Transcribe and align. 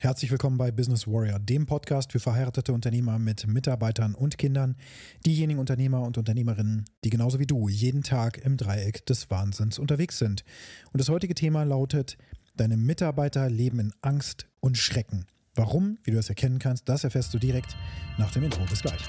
Herzlich 0.00 0.30
willkommen 0.30 0.58
bei 0.58 0.70
Business 0.70 1.08
Warrior, 1.08 1.40
dem 1.40 1.66
Podcast 1.66 2.12
für 2.12 2.20
verheiratete 2.20 2.72
Unternehmer 2.72 3.18
mit 3.18 3.48
Mitarbeitern 3.48 4.14
und 4.14 4.38
Kindern, 4.38 4.76
diejenigen 5.26 5.58
Unternehmer 5.58 6.02
und 6.02 6.16
Unternehmerinnen, 6.16 6.84
die 7.02 7.10
genauso 7.10 7.40
wie 7.40 7.48
du 7.48 7.68
jeden 7.68 8.04
Tag 8.04 8.38
im 8.38 8.56
Dreieck 8.56 9.04
des 9.06 9.28
Wahnsinns 9.28 9.76
unterwegs 9.76 10.18
sind. 10.18 10.44
Und 10.92 11.00
das 11.00 11.08
heutige 11.08 11.34
Thema 11.34 11.64
lautet, 11.64 12.16
deine 12.54 12.76
Mitarbeiter 12.76 13.50
leben 13.50 13.80
in 13.80 13.92
Angst 14.00 14.46
und 14.60 14.78
Schrecken. 14.78 15.26
Warum, 15.56 15.98
wie 16.04 16.12
du 16.12 16.16
das 16.16 16.28
erkennen 16.28 16.60
kannst, 16.60 16.88
das 16.88 17.02
erfährst 17.02 17.34
du 17.34 17.40
direkt 17.40 17.76
nach 18.18 18.30
dem 18.30 18.44
Intro. 18.44 18.64
Bis 18.66 18.82
gleich. 18.82 19.02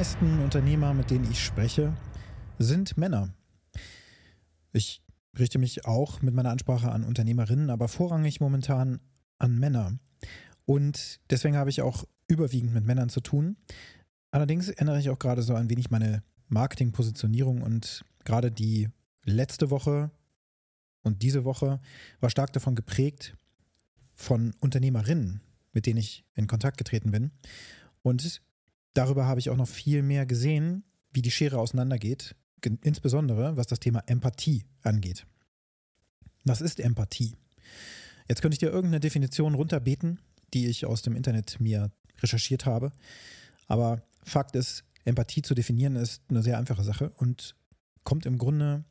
Meisten 0.00 0.40
Unternehmer, 0.40 0.94
mit 0.94 1.10
denen 1.10 1.30
ich 1.30 1.44
spreche, 1.44 1.92
sind 2.58 2.96
Männer. 2.96 3.34
Ich 4.72 5.02
richte 5.38 5.58
mich 5.58 5.84
auch 5.84 6.22
mit 6.22 6.32
meiner 6.32 6.48
Ansprache 6.48 6.90
an 6.90 7.04
Unternehmerinnen, 7.04 7.68
aber 7.68 7.86
vorrangig 7.86 8.40
momentan 8.40 9.00
an 9.36 9.58
Männer. 9.58 9.98
Und 10.64 11.20
deswegen 11.28 11.54
habe 11.54 11.68
ich 11.68 11.82
auch 11.82 12.06
überwiegend 12.28 12.72
mit 12.72 12.86
Männern 12.86 13.10
zu 13.10 13.20
tun. 13.20 13.58
Allerdings 14.30 14.70
ändere 14.70 14.98
ich 14.98 15.10
auch 15.10 15.18
gerade 15.18 15.42
so 15.42 15.54
ein 15.54 15.68
wenig 15.68 15.90
meine 15.90 16.22
Marketingpositionierung 16.48 17.60
und 17.60 18.02
gerade 18.24 18.50
die 18.50 18.88
letzte 19.26 19.68
Woche 19.68 20.10
und 21.02 21.20
diese 21.20 21.44
Woche 21.44 21.78
war 22.20 22.30
stark 22.30 22.54
davon 22.54 22.74
geprägt 22.74 23.36
von 24.14 24.54
Unternehmerinnen, 24.60 25.42
mit 25.74 25.84
denen 25.84 25.98
ich 25.98 26.24
in 26.36 26.46
Kontakt 26.46 26.78
getreten 26.78 27.10
bin. 27.10 27.32
Und 28.00 28.40
darüber 28.94 29.26
habe 29.26 29.40
ich 29.40 29.50
auch 29.50 29.56
noch 29.56 29.68
viel 29.68 30.02
mehr 30.02 30.26
gesehen, 30.26 30.84
wie 31.12 31.22
die 31.22 31.30
Schere 31.30 31.58
auseinandergeht, 31.58 32.34
insbesondere 32.82 33.56
was 33.56 33.66
das 33.66 33.80
Thema 33.80 34.02
Empathie 34.06 34.64
angeht. 34.82 35.26
Was 36.44 36.60
ist 36.60 36.80
Empathie? 36.80 37.36
Jetzt 38.28 38.42
könnte 38.42 38.54
ich 38.54 38.60
dir 38.60 38.70
irgendeine 38.70 39.00
Definition 39.00 39.54
runterbeten, 39.54 40.20
die 40.54 40.66
ich 40.68 40.86
aus 40.86 41.02
dem 41.02 41.16
Internet 41.16 41.60
mir 41.60 41.90
recherchiert 42.20 42.66
habe. 42.66 42.92
Aber 43.66 44.02
Fakt 44.22 44.56
ist, 44.56 44.84
Empathie 45.04 45.42
zu 45.42 45.54
definieren 45.54 45.96
ist 45.96 46.22
eine 46.28 46.42
sehr 46.42 46.58
einfache 46.58 46.84
Sache 46.84 47.10
und 47.16 47.54
kommt 48.04 48.26
im 48.26 48.38
Grunde 48.38 48.84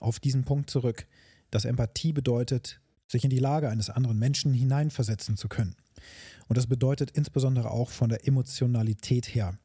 auf 0.00 0.20
diesen 0.20 0.44
Punkt 0.44 0.70
zurück, 0.70 1.06
dass 1.50 1.64
Empathie 1.64 2.12
bedeutet, 2.12 2.80
sich 3.08 3.24
in 3.24 3.30
die 3.30 3.38
Lage 3.38 3.68
eines 3.68 3.90
anderen 3.90 4.18
Menschen 4.18 4.54
hineinversetzen 4.54 5.36
zu 5.36 5.48
können. 5.48 5.76
Und 6.48 6.58
das 6.58 6.66
bedeutet 6.66 7.10
insbesondere 7.12 7.70
auch 7.70 7.90
von 7.90 8.08
der 8.08 8.26
Emotionalität 8.26 9.34
her. 9.34 9.58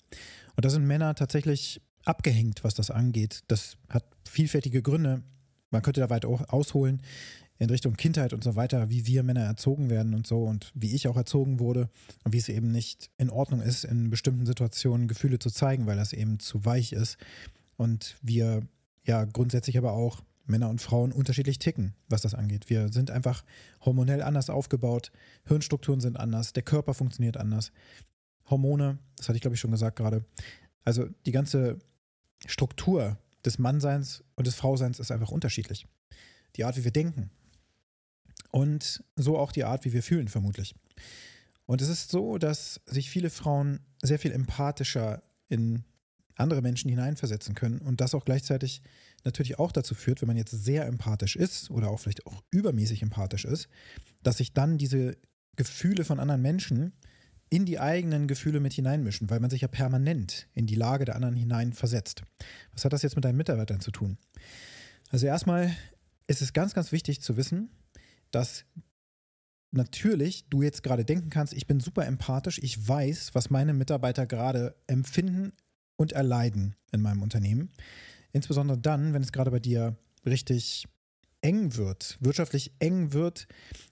Und 0.55 0.65
da 0.65 0.69
sind 0.69 0.85
Männer 0.85 1.15
tatsächlich 1.15 1.81
abgehängt, 2.05 2.63
was 2.63 2.73
das 2.73 2.91
angeht. 2.91 3.43
Das 3.47 3.77
hat 3.89 4.05
vielfältige 4.27 4.81
Gründe. 4.81 5.23
Man 5.69 5.81
könnte 5.81 6.01
da 6.01 6.09
weit 6.09 6.25
ausholen 6.25 7.01
in 7.59 7.69
Richtung 7.69 7.95
Kindheit 7.95 8.33
und 8.33 8.43
so 8.43 8.55
weiter, 8.55 8.89
wie 8.89 9.05
wir 9.07 9.23
Männer 9.23 9.41
erzogen 9.41 9.89
werden 9.89 10.13
und 10.13 10.27
so 10.27 10.43
und 10.43 10.71
wie 10.75 10.93
ich 10.93 11.07
auch 11.07 11.17
erzogen 11.17 11.59
wurde 11.59 11.89
und 12.23 12.33
wie 12.33 12.37
es 12.37 12.49
eben 12.49 12.71
nicht 12.71 13.09
in 13.17 13.29
Ordnung 13.29 13.61
ist, 13.61 13.83
in 13.83 14.09
bestimmten 14.09 14.45
Situationen 14.45 15.07
Gefühle 15.07 15.39
zu 15.39 15.49
zeigen, 15.49 15.87
weil 15.87 15.97
das 15.97 16.13
eben 16.13 16.39
zu 16.39 16.65
weich 16.65 16.93
ist. 16.93 17.17
Und 17.75 18.17
wir 18.21 18.61
ja 19.05 19.25
grundsätzlich 19.25 19.77
aber 19.77 19.93
auch 19.93 20.21
Männer 20.47 20.69
und 20.69 20.81
Frauen 20.81 21.11
unterschiedlich 21.11 21.59
ticken, 21.59 21.93
was 22.09 22.21
das 22.21 22.33
angeht. 22.33 22.69
Wir 22.69 22.89
sind 22.89 23.11
einfach 23.11 23.43
hormonell 23.85 24.21
anders 24.21 24.49
aufgebaut, 24.49 25.11
Hirnstrukturen 25.45 25.99
sind 25.99 26.17
anders, 26.17 26.53
der 26.53 26.63
Körper 26.63 26.93
funktioniert 26.93 27.37
anders. 27.37 27.71
Hormone, 28.49 28.97
das 29.17 29.27
hatte 29.27 29.37
ich 29.37 29.41
glaube 29.41 29.55
ich 29.55 29.61
schon 29.61 29.71
gesagt 29.71 29.97
gerade. 29.97 30.25
Also 30.83 31.07
die 31.25 31.31
ganze 31.31 31.79
Struktur 32.45 33.17
des 33.45 33.59
Mannseins 33.59 34.23
und 34.35 34.47
des 34.47 34.55
Frauseins 34.55 34.99
ist 34.99 35.11
einfach 35.11 35.31
unterschiedlich. 35.31 35.87
Die 36.55 36.63
Art, 36.63 36.77
wie 36.77 36.83
wir 36.83 36.91
denken. 36.91 37.29
Und 38.51 39.03
so 39.15 39.37
auch 39.37 39.51
die 39.51 39.65
Art, 39.65 39.85
wie 39.85 39.93
wir 39.93 40.03
fühlen, 40.03 40.27
vermutlich. 40.27 40.75
Und 41.65 41.81
es 41.81 41.89
ist 41.89 42.09
so, 42.09 42.37
dass 42.37 42.79
sich 42.85 43.09
viele 43.09 43.29
Frauen 43.29 43.81
sehr 44.01 44.19
viel 44.19 44.31
empathischer 44.31 45.21
in 45.49 45.83
andere 46.35 46.61
Menschen 46.61 46.89
hineinversetzen 46.89 47.55
können 47.55 47.79
und 47.79 47.99
das 47.99 48.15
auch 48.15 48.25
gleichzeitig 48.25 48.81
natürlich 49.23 49.59
auch 49.59 49.71
dazu 49.71 49.95
führt, 49.95 50.21
wenn 50.21 50.27
man 50.27 50.37
jetzt 50.37 50.51
sehr 50.51 50.85
empathisch 50.85 51.35
ist 51.35 51.69
oder 51.69 51.89
auch 51.89 51.99
vielleicht 51.99 52.25
auch 52.27 52.43
übermäßig 52.51 53.01
empathisch 53.01 53.45
ist, 53.45 53.67
dass 54.23 54.37
sich 54.37 54.53
dann 54.53 54.77
diese 54.77 55.17
Gefühle 55.55 56.05
von 56.05 56.19
anderen 56.19 56.41
Menschen 56.41 56.93
in 57.49 57.65
die 57.65 57.79
eigenen 57.79 58.27
Gefühle 58.27 58.59
mit 58.59 58.73
hineinmischen, 58.73 59.29
weil 59.29 59.39
man 59.39 59.49
sich 59.49 59.61
ja 59.61 59.67
permanent 59.67 60.47
in 60.53 60.67
die 60.67 60.75
Lage 60.75 61.05
der 61.05 61.15
anderen 61.15 61.35
hineinversetzt. 61.35 62.23
Was 62.73 62.83
hat 62.83 62.93
das 62.93 63.01
jetzt 63.01 63.15
mit 63.15 63.25
deinen 63.25 63.37
Mitarbeitern 63.37 63.79
zu 63.79 63.91
tun? 63.91 64.17
Also 65.09 65.27
erstmal 65.27 65.73
ist 66.27 66.41
es 66.41 66.53
ganz, 66.53 66.73
ganz 66.73 66.91
wichtig 66.91 67.21
zu 67.21 67.37
wissen, 67.37 67.69
dass 68.31 68.65
natürlich 69.71 70.49
du 70.49 70.61
jetzt 70.61 70.83
gerade 70.83 71.05
denken 71.05 71.29
kannst, 71.29 71.53
ich 71.53 71.67
bin 71.67 71.79
super 71.79 72.05
empathisch, 72.05 72.59
ich 72.61 72.87
weiß, 72.87 73.33
was 73.33 73.49
meine 73.49 73.73
Mitarbeiter 73.73 74.25
gerade 74.25 74.75
empfinden, 74.87 75.53
und 75.97 76.13
erleiden 76.13 76.75
in 76.91 77.01
meinem 77.01 77.21
Unternehmen. 77.21 77.69
Insbesondere 78.33 78.77
dann, 78.77 79.13
wenn 79.13 79.23
es 79.23 79.31
gerade 79.31 79.51
bei 79.51 79.59
dir 79.59 79.95
richtig 80.25 80.85
eng 81.41 81.75
wird, 81.75 82.17
wirtschaftlich 82.19 82.71
eng 82.79 83.13
wird 83.13 83.47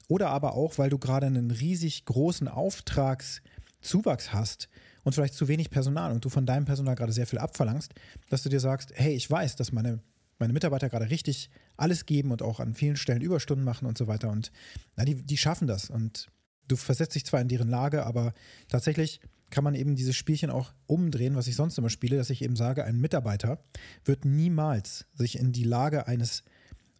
oder 0.07 0.29
aber 0.29 0.55
auch, 0.55 0.77
weil 0.77 0.89
du 0.89 0.97
gerade 0.97 1.27
einen 1.27 1.51
riesig 1.51 2.05
großen 2.05 2.47
Auftragszuwachs 2.47 4.33
hast 4.33 4.67
und 5.03 5.13
vielleicht 5.13 5.35
zu 5.35 5.47
wenig 5.47 5.69
Personal 5.69 6.11
und 6.11 6.25
du 6.25 6.29
von 6.29 6.45
deinem 6.45 6.65
Personal 6.65 6.95
gerade 6.95 7.13
sehr 7.13 7.27
viel 7.27 7.39
abverlangst, 7.39 7.93
dass 8.29 8.43
du 8.43 8.49
dir 8.49 8.59
sagst, 8.59 8.91
hey, 8.95 9.13
ich 9.13 9.29
weiß, 9.29 9.55
dass 9.55 9.71
meine, 9.71 9.99
meine 10.39 10.53
Mitarbeiter 10.53 10.89
gerade 10.89 11.09
richtig 11.09 11.49
alles 11.77 12.05
geben 12.05 12.31
und 12.31 12.41
auch 12.41 12.59
an 12.59 12.73
vielen 12.73 12.97
Stellen 12.97 13.21
Überstunden 13.21 13.63
machen 13.63 13.85
und 13.85 13.97
so 13.97 14.07
weiter. 14.07 14.29
Und 14.29 14.51
na, 14.95 15.05
die, 15.05 15.21
die 15.21 15.37
schaffen 15.37 15.67
das. 15.67 15.89
Und 15.89 16.27
du 16.67 16.75
versetzt 16.75 17.15
dich 17.15 17.25
zwar 17.25 17.41
in 17.41 17.47
deren 17.47 17.69
Lage, 17.69 18.05
aber 18.05 18.33
tatsächlich 18.67 19.19
kann 19.55 19.63
man 19.63 19.73
eben 19.73 19.95
dieses 19.95 20.17
Spielchen 20.17 20.49
auch 20.49 20.73
umdrehen, 20.85 21.37
was 21.37 21.47
ich 21.47 21.55
sonst 21.55 21.77
immer 21.77 21.89
spiele, 21.89 22.17
dass 22.17 22.29
ich 22.29 22.41
eben 22.41 22.57
sage, 22.57 22.83
ein 22.83 22.99
Mitarbeiter 22.99 23.63
wird 24.03 24.25
niemals 24.25 25.05
sich 25.13 25.39
in 25.39 25.53
die 25.53 25.63
Lage 25.63 26.07
eines 26.07 26.43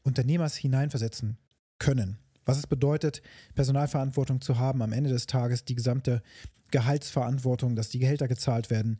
Unternehmers 0.04 0.56
hineinversetzen 0.56 1.38
können. 1.80 2.18
Was 2.46 2.58
es 2.58 2.66
bedeutet, 2.66 3.22
Personalverantwortung 3.56 4.40
zu 4.40 4.58
haben, 4.58 4.82
am 4.82 4.94
Ende 4.94 5.10
des 5.10 5.28
Tages 5.28 5.66
die 5.66 5.76
gesamte 5.76 6.24
Gehaltsverantwortung, 6.72 7.76
dass 7.76 7.90
die 7.90 8.00
Gehälter 8.00 8.30
gezahlt 8.30 8.70
werden, 8.70 9.00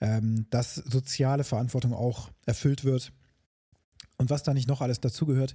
ähm, 0.00 0.46
dass 0.50 0.74
soziale 0.74 1.44
Verantwortung 1.44 1.94
auch 1.94 2.32
erfüllt 2.44 2.82
wird 2.82 3.12
und 4.16 4.30
was 4.30 4.42
da 4.42 4.52
nicht 4.52 4.66
noch 4.66 4.80
alles 4.80 5.00
dazugehört, 5.00 5.54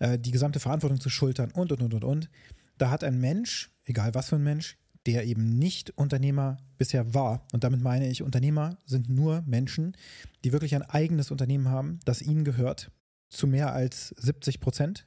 äh, 0.00 0.18
die 0.18 0.32
gesamte 0.32 0.60
Verantwortung 0.60 1.00
zu 1.00 1.08
schultern 1.08 1.50
und, 1.50 1.72
und, 1.72 1.80
und, 1.80 1.94
und, 1.94 2.04
und. 2.04 2.30
Da 2.76 2.90
hat 2.90 3.04
ein 3.04 3.18
Mensch, 3.18 3.70
egal 3.86 4.12
was 4.12 4.28
für 4.28 4.36
ein 4.36 4.42
Mensch, 4.42 4.76
der 5.06 5.24
eben 5.24 5.58
nicht 5.58 5.90
Unternehmer 5.96 6.58
bisher 6.78 7.14
war. 7.14 7.46
Und 7.52 7.64
damit 7.64 7.80
meine 7.80 8.08
ich, 8.08 8.22
Unternehmer 8.22 8.78
sind 8.84 9.08
nur 9.08 9.42
Menschen, 9.46 9.96
die 10.44 10.52
wirklich 10.52 10.74
ein 10.74 10.82
eigenes 10.82 11.30
Unternehmen 11.30 11.68
haben, 11.68 12.00
das 12.04 12.22
ihnen 12.22 12.44
gehört, 12.44 12.90
zu 13.30 13.46
mehr 13.46 13.72
als 13.72 14.08
70 14.18 14.60
Prozent. 14.60 15.06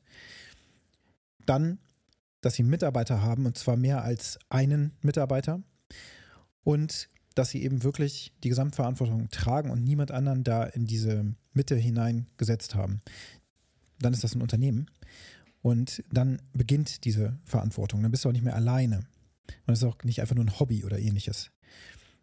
Dann, 1.46 1.80
dass 2.42 2.56
sie 2.56 2.64
Mitarbeiter 2.64 3.22
haben, 3.22 3.46
und 3.46 3.58
zwar 3.58 3.78
mehr 3.78 4.04
als 4.04 4.40
einen 4.50 4.94
Mitarbeiter. 5.02 5.62
Und 6.64 7.10
dass 7.36 7.50
sie 7.50 7.64
eben 7.64 7.84
wirklich 7.84 8.34
die 8.44 8.50
Gesamtverantwortung 8.50 9.30
tragen 9.30 9.72
und 9.72 9.84
niemand 9.84 10.12
anderen 10.12 10.44
da 10.44 10.64
in 10.64 10.86
diese 10.86 11.36
Mitte 11.54 11.76
hineingesetzt 11.76 12.76
haben. 12.76 13.02
Dann 14.00 14.14
ist 14.14 14.24
das 14.24 14.36
ein 14.36 14.42
Unternehmen. 14.42 14.90
Und 15.62 16.04
dann 16.12 16.42
beginnt 16.54 17.06
diese 17.06 17.40
Verantwortung. 17.46 18.02
Dann 18.02 18.12
bist 18.12 18.26
du 18.26 18.30
auch 18.30 18.34
nicht 18.34 18.44
mehr 18.44 18.56
alleine. 18.56 19.06
Und 19.66 19.74
es 19.74 19.80
ist 19.80 19.86
auch 19.86 19.98
nicht 20.04 20.22
einfach 20.22 20.36
nur 20.36 20.46
ein 20.46 20.60
Hobby 20.60 20.84
oder 20.84 21.00
ähnliches. 21.00 21.52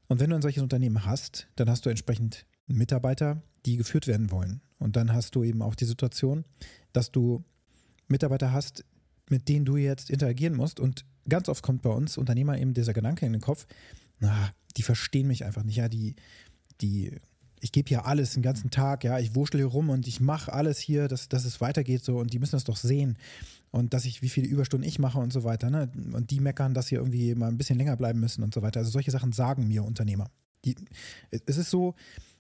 Und 0.09 0.21
wenn 0.21 0.31
du 0.31 0.37
ein 0.37 0.43
solches 0.43 0.63
Unternehmen 0.63 1.05
hast, 1.05 1.49
dann 1.57 1.71
hast 1.71 1.87
du 1.87 1.91
entsprechend 1.91 2.47
Mitarbeiter, 2.67 3.43
die 3.67 3.77
geführt 3.77 4.07
werden 4.07 4.31
wollen. 4.31 4.61
Und 4.79 4.97
dann 4.97 5.13
hast 5.13 5.35
du 5.35 5.45
eben 5.45 5.63
auch 5.63 5.75
die 5.75 5.85
Situation, 5.85 6.45
dass 6.93 7.13
du 7.13 7.45
Mitarbeiter 8.09 8.53
hast, 8.53 8.85
mit 9.29 9.49
denen 9.49 9.65
du 9.65 9.77
jetzt 9.77 10.11
interagieren 10.11 10.57
musst. 10.57 10.81
Und 10.81 11.05
ganz 11.29 11.49
oft 11.49 11.63
kommt 11.63 11.83
bei 11.83 11.91
uns 11.91 12.17
Unternehmer 12.17 12.59
eben 12.59 12.75
dieser 12.75 12.93
Gedanke 12.93 13.27
in 13.27 13.33
den 13.33 13.41
Kopf, 13.41 13.67
na, 14.19 14.53
die 14.77 14.83
verstehen 14.83 15.27
mich 15.27 15.45
einfach 15.45 15.63
nicht. 15.63 15.77
Ja, 15.77 15.89
die, 15.89 16.17
die 16.81 17.17
ich 17.61 17.73
gebe 17.73 17.89
hier 17.89 18.07
alles 18.07 18.35
den 18.35 18.43
ganzen 18.43 18.71
Tag, 18.71 19.05
ja, 19.05 19.19
ich 19.19 19.35
wurschtel 19.35 19.61
hier 19.61 19.67
rum 19.67 19.91
und 19.91 20.07
ich 20.07 20.21
mache 20.21 20.53
alles 20.53 20.79
hier, 20.79 21.09
dass, 21.09 21.29
dass 21.29 21.45
es 21.45 21.61
weitergeht 21.61 22.05
so 22.05 22.19
und 22.19 22.33
die 22.33 22.39
müssen 22.39 22.57
das 22.57 22.65
doch 22.65 22.77
sehen 22.77 23.19
und 23.71 23.95
dass 23.95 24.05
ich, 24.05 24.23
wie 24.23 24.29
viele 24.29 24.49
Überstunden 24.49 24.89
ich 24.89 24.99
mache 24.99 25.19
und 25.19 25.33
so 25.33 25.45
weiter, 25.45 25.71
ne? 25.71 25.91
Und 26.13 26.31
die 26.31 26.41
meckern, 26.41 26.75
dass 26.75 26.89
sie 26.89 26.97
irgendwie 26.97 27.35
mal 27.35 27.49
ein 27.49 27.59
bisschen 27.59 27.79
länger 27.79 27.97
bleiben 27.97 28.19
müssen 28.19 28.43
und 28.43 28.55
so 28.55 28.63
weiter. 28.63 28.81
Also 28.81 28.91
solche 28.91 29.11
Sachen 29.11 29.33
sagen 29.33 29.69
mir 29.69 29.85
Unternehmer. 29.85 30.31
Die, 30.65 30.75
es 31.31 31.57
ist 31.57 31.71
so, 31.71 31.95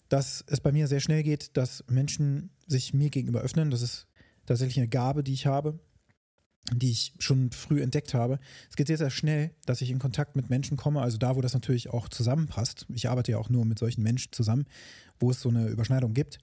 dass 0.08 0.44
es 0.48 0.60
bei 0.60 0.72
mir 0.72 0.88
sehr 0.88 1.00
schnell 1.00 1.22
geht, 1.22 1.56
dass 1.56 1.84
Menschen 1.88 2.50
sich 2.66 2.92
mir 2.94 3.10
gegenüber 3.10 3.40
öffnen. 3.40 3.70
Das 3.70 3.82
ist 3.82 4.06
tatsächlich 4.46 4.78
eine 4.78 4.88
Gabe, 4.88 5.22
die 5.22 5.32
ich 5.32 5.46
habe. 5.46 5.78
Die 6.72 6.90
ich 6.90 7.14
schon 7.18 7.50
früh 7.50 7.82
entdeckt 7.82 8.14
habe. 8.14 8.38
Es 8.68 8.76
geht 8.76 8.86
sehr, 8.86 8.98
sehr 8.98 9.10
schnell, 9.10 9.50
dass 9.66 9.80
ich 9.80 9.90
in 9.90 9.98
Kontakt 9.98 10.36
mit 10.36 10.50
Menschen 10.50 10.76
komme, 10.76 11.00
also 11.00 11.18
da, 11.18 11.36
wo 11.36 11.40
das 11.40 11.54
natürlich 11.54 11.90
auch 11.90 12.08
zusammenpasst. 12.08 12.86
Ich 12.88 13.08
arbeite 13.08 13.32
ja 13.32 13.38
auch 13.38 13.48
nur 13.48 13.64
mit 13.64 13.78
solchen 13.78 14.02
Menschen 14.02 14.32
zusammen, 14.32 14.66
wo 15.18 15.30
es 15.30 15.40
so 15.40 15.48
eine 15.48 15.68
Überschneidung 15.68 16.14
gibt. 16.14 16.38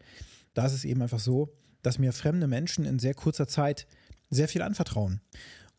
Da 0.53 0.65
ist 0.65 0.73
es 0.73 0.85
eben 0.85 1.01
einfach 1.01 1.19
so, 1.19 1.53
dass 1.81 1.99
mir 1.99 2.11
fremde 2.13 2.47
Menschen 2.47 2.85
in 2.85 2.99
sehr 2.99 3.13
kurzer 3.13 3.47
Zeit 3.47 3.87
sehr 4.29 4.47
viel 4.47 4.61
anvertrauen. 4.61 5.21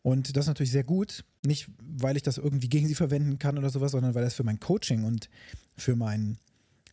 Und 0.01 0.35
das 0.35 0.45
ist 0.45 0.47
natürlich 0.47 0.71
sehr 0.71 0.83
gut, 0.83 1.25
nicht 1.45 1.67
weil 1.81 2.15
ich 2.15 2.23
das 2.23 2.37
irgendwie 2.37 2.69
gegen 2.69 2.87
sie 2.87 2.95
verwenden 2.95 3.37
kann 3.37 3.57
oder 3.57 3.69
sowas, 3.69 3.91
sondern 3.91 4.15
weil 4.15 4.23
das 4.23 4.33
für 4.33 4.43
mein 4.43 4.59
Coaching 4.59 5.03
und 5.03 5.29
für, 5.75 5.95
mein, 5.95 6.37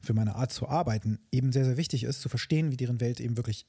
für 0.02 0.12
meine 0.12 0.34
Art 0.34 0.52
zu 0.52 0.68
arbeiten 0.68 1.20
eben 1.30 1.52
sehr, 1.52 1.64
sehr 1.64 1.76
wichtig 1.76 2.04
ist, 2.04 2.20
zu 2.20 2.28
verstehen, 2.28 2.72
wie 2.72 2.76
deren 2.76 3.00
Welt 3.00 3.20
eben 3.20 3.36
wirklich 3.36 3.66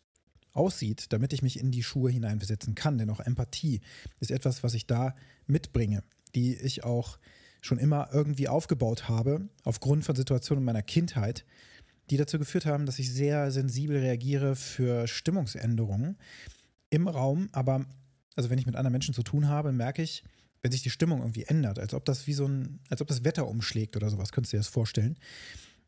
aussieht, 0.57 1.13
damit 1.13 1.33
ich 1.33 1.42
mich 1.42 1.59
in 1.59 1.71
die 1.71 1.83
Schuhe 1.83 2.12
hineinversetzen 2.12 2.75
kann. 2.75 2.98
Denn 2.98 3.09
auch 3.09 3.19
Empathie 3.19 3.81
ist 4.19 4.31
etwas, 4.31 4.63
was 4.63 4.74
ich 4.74 4.88
da 4.88 5.15
mitbringe, 5.45 6.04
die 6.36 6.56
ich 6.56 6.83
auch 6.83 7.19
schon 7.62 7.80
immer 7.80 8.09
irgendwie 8.12 8.48
aufgebaut 8.48 9.09
habe, 9.09 9.50
aufgrund 9.63 10.06
von 10.06 10.15
Situationen 10.15 10.62
in 10.62 10.65
meiner 10.65 10.83
Kindheit, 10.83 11.45
die 12.09 12.18
dazu 12.18 12.39
geführt 12.39 12.65
haben, 12.65 12.86
dass 12.86 13.00
ich 13.00 13.12
sehr 13.12 13.51
sensibel 13.51 13.98
reagiere 13.98 14.56
für 14.56 15.07
Stimmungsänderungen 15.07 16.18
im 16.89 17.07
Raum. 17.07 17.50
Aber, 17.51 17.86
also 18.36 18.50
wenn 18.50 18.60
ich 18.60 18.65
mit 18.65 18.75
anderen 18.75 18.94
Menschen 18.94 19.13
zu 19.13 19.24
tun 19.24 19.48
habe, 19.48 19.71
merke 19.71 20.01
ich, 20.01 20.24
wenn 20.62 20.71
sich 20.71 20.81
die 20.81 20.89
Stimmung 20.89 21.19
irgendwie 21.19 21.44
ändert, 21.44 21.80
als 21.80 21.94
ob 21.94 22.06
das 22.06 22.27
wie 22.27 22.33
so 22.33 22.48
ein, 22.48 22.80
als 22.89 23.01
ob 23.01 23.07
das 23.07 23.24
Wetter 23.24 23.48
umschlägt 23.48 23.95
oder 23.95 24.10
sowas, 24.10 24.31
könntest 24.31 24.53
du 24.53 24.57
dir 24.57 24.62
das 24.62 24.68
vorstellen. 24.68 25.18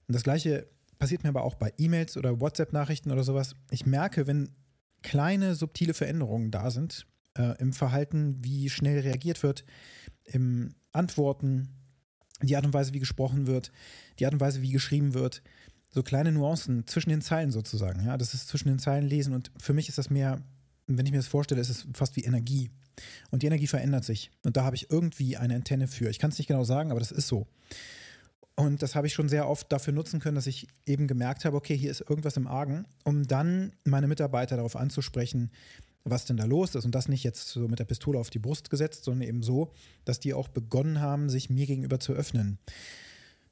Und 0.07 0.15
das 0.15 0.24
gleiche 0.24 0.68
passiert 1.00 1.24
mir 1.24 1.30
aber 1.30 1.44
auch 1.44 1.56
bei 1.56 1.74
E-Mails 1.77 2.18
oder 2.18 2.39
WhatsApp-Nachrichten 2.39 3.12
oder 3.12 3.24
sowas. 3.24 3.56
Ich 3.72 3.86
merke, 3.86 4.27
wenn 4.27 4.50
kleine 5.01 5.56
subtile 5.56 5.94
Veränderungen 5.94 6.51
da 6.51 6.72
sind 6.72 7.06
äh, 7.38 7.57
im 7.60 7.74
Verhalten, 7.74 8.44
wie 8.44 8.69
schnell 8.69 9.00
reagiert 9.00 9.44
wird, 9.44 9.66
im 10.25 10.75
Antworten, 10.92 11.69
die 12.42 12.56
Art 12.56 12.66
und 12.66 12.74
Weise, 12.74 12.94
wie 12.94 13.00
gesprochen 13.00 13.48
wird, 13.48 13.72
die 14.19 14.25
Art 14.25 14.34
und 14.34 14.40
Weise, 14.40 14.62
wie 14.62 14.72
geschrieben 14.72 15.13
wird, 15.13 15.42
so 15.90 16.04
kleine 16.04 16.31
Nuancen 16.31 16.86
zwischen 16.88 17.10
den 17.10 17.22
Zeilen 17.22 17.51
sozusagen. 17.51 18.06
Ja, 18.06 18.18
das 18.18 18.34
ist 18.34 18.48
zwischen 18.48 18.69
den 18.69 18.80
Zeilen 18.80 19.07
lesen 19.07 19.34
und 19.34 19.51
für 19.57 19.74
mich 19.74 19.90
ist 19.90 19.98
das 19.98 20.10
mehr, 20.10 20.42
wenn 20.88 21.06
ich 21.06 21.12
mir 21.12 21.18
das 21.18 21.28
vorstelle, 21.28 21.62
ist 21.62 21.69
es 21.69 21.88
fast 21.94 22.16
wie 22.16 22.24
Energie. 22.24 22.69
Und 23.31 23.44
die 23.44 23.48
Energie 23.48 23.68
verändert 23.68 24.04
sich. 24.04 24.30
Und 24.44 24.57
da 24.57 24.66
habe 24.66 24.75
ich 24.75 24.90
irgendwie 24.92 25.38
eine 25.38 25.56
Antenne 25.56 25.88
für. 25.88 26.10
Ich 26.10 26.19
kann 26.19 26.31
es 26.31 26.38
nicht 26.38 26.48
genau 26.48 26.66
sagen, 26.66 26.92
aber 26.92 27.00
das 27.00 27.12
ist 27.12 27.28
so. 27.28 27.48
Und 28.60 28.84
das 28.84 28.94
habe 28.94 29.08
ich 29.08 29.14
schon 29.14 29.30
sehr 29.30 29.48
oft 29.48 29.72
dafür 29.72 29.94
nutzen 29.94 30.20
können, 30.20 30.36
dass 30.36 30.46
ich 30.46 30.68
eben 30.86 31.08
gemerkt 31.08 31.46
habe, 31.46 31.56
okay, 31.56 31.78
hier 31.78 31.90
ist 31.90 32.02
irgendwas 32.02 32.36
im 32.36 32.46
Argen, 32.46 32.86
um 33.06 33.26
dann 33.26 33.72
meine 33.86 34.10
Mitarbeiter 34.10 34.58
darauf 34.58 34.76
anzusprechen, 34.76 35.50
was 36.04 36.26
denn 36.26 36.36
da 36.36 36.44
los 36.44 36.76
ist. 36.76 36.84
Und 36.84 36.94
das 36.94 37.08
nicht 37.08 37.24
jetzt 37.24 37.48
so 37.48 37.70
mit 37.70 37.80
der 37.80 37.86
Pistole 37.86 38.20
auf 38.20 38.30
die 38.30 38.40
Brust 38.40 38.70
gesetzt, 38.70 39.06
sondern 39.06 39.30
eben 39.30 39.44
so, 39.44 39.72
dass 40.04 40.20
die 40.20 40.34
auch 40.34 40.50
begonnen 40.50 41.00
haben, 41.00 41.30
sich 41.30 41.50
mir 41.50 41.68
gegenüber 41.68 42.02
zu 42.02 42.12
öffnen. 42.12 42.60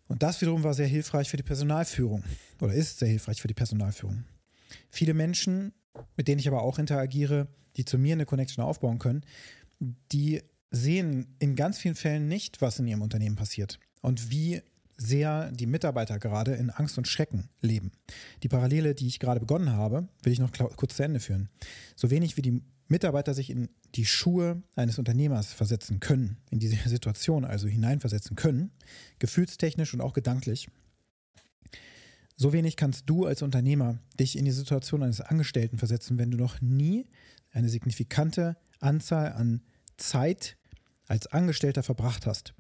Und 0.10 0.24
das 0.24 0.42
wiederum 0.42 0.66
war 0.66 0.74
sehr 0.74 0.88
hilfreich 0.88 1.30
für 1.30 1.38
die 1.38 1.44
Personalführung 1.44 2.26
oder 2.60 2.74
ist 2.74 3.00
sehr 3.00 3.08
hilfreich 3.08 3.42
für 3.42 3.48
die 3.48 3.54
Personalführung. 3.54 4.26
Viele 4.90 5.14
Menschen, 5.14 5.72
mit 6.18 6.28
denen 6.28 6.40
ich 6.40 6.50
aber 6.50 6.64
auch 6.64 6.80
interagiere, 6.80 7.48
die 7.78 7.86
zu 7.86 7.98
mir 7.98 8.12
eine 8.12 8.26
Connection 8.26 8.62
aufbauen 8.62 9.00
können, 9.00 9.24
die 10.12 10.42
sehen 10.70 11.34
in 11.40 11.56
ganz 11.56 11.78
vielen 11.78 11.96
Fällen 11.96 12.28
nicht, 12.28 12.62
was 12.62 12.78
in 12.80 12.88
ihrem 12.88 13.02
Unternehmen 13.02 13.38
passiert 13.38 13.80
und 14.02 14.32
wie 14.32 14.62
sehr 14.98 15.52
die 15.52 15.68
Mitarbeiter 15.68 16.20
gerade 16.20 16.56
in 16.56 16.70
Angst 16.70 16.98
und 16.98 17.08
Schrecken 17.08 17.50
leben. 17.62 17.92
Die 18.44 18.50
Parallele, 18.50 18.96
die 18.96 19.08
ich 19.08 19.20
gerade 19.20 19.40
begonnen 19.40 19.72
habe, 19.72 20.08
will 20.24 20.34
ich 20.34 20.40
noch 20.40 20.52
kurz 20.76 20.96
zu 20.96 21.04
Ende 21.04 21.20
führen. 21.20 21.50
So 21.96 22.10
wenig 22.10 22.36
wie 22.36 22.42
die 22.42 22.62
Mitarbeiter 22.88 23.34
sich 23.34 23.50
in 23.50 23.70
die 23.96 24.06
Schuhe 24.06 24.64
eines 24.76 24.98
Unternehmers 24.98 25.54
versetzen 25.54 26.00
können, 26.00 26.38
in 26.50 26.60
diese 26.60 26.78
Situation 26.90 27.46
also 27.46 27.68
hineinversetzen 27.68 28.36
können, 28.36 28.72
gefühlstechnisch 29.20 29.94
und 29.94 30.02
auch 30.02 30.14
gedanklich, 30.14 30.68
so 32.40 32.54
wenig 32.54 32.76
kannst 32.76 33.10
du 33.10 33.26
als 33.26 33.42
Unternehmer 33.42 33.98
dich 34.20 34.38
in 34.38 34.46
die 34.46 34.52
Situation 34.52 35.02
eines 35.02 35.22
Angestellten 35.22 35.80
versetzen, 35.80 36.20
wenn 36.20 36.30
du 36.30 36.38
noch 36.38 36.62
nie 36.62 37.08
eine 37.52 37.68
signifikante 37.68 38.58
Anzahl 38.80 39.34
an 39.34 39.64
Zeit 39.98 40.56
als 41.08 41.26
Angestellter 41.26 41.82
verbracht 41.82 42.28
hast. 42.28 42.54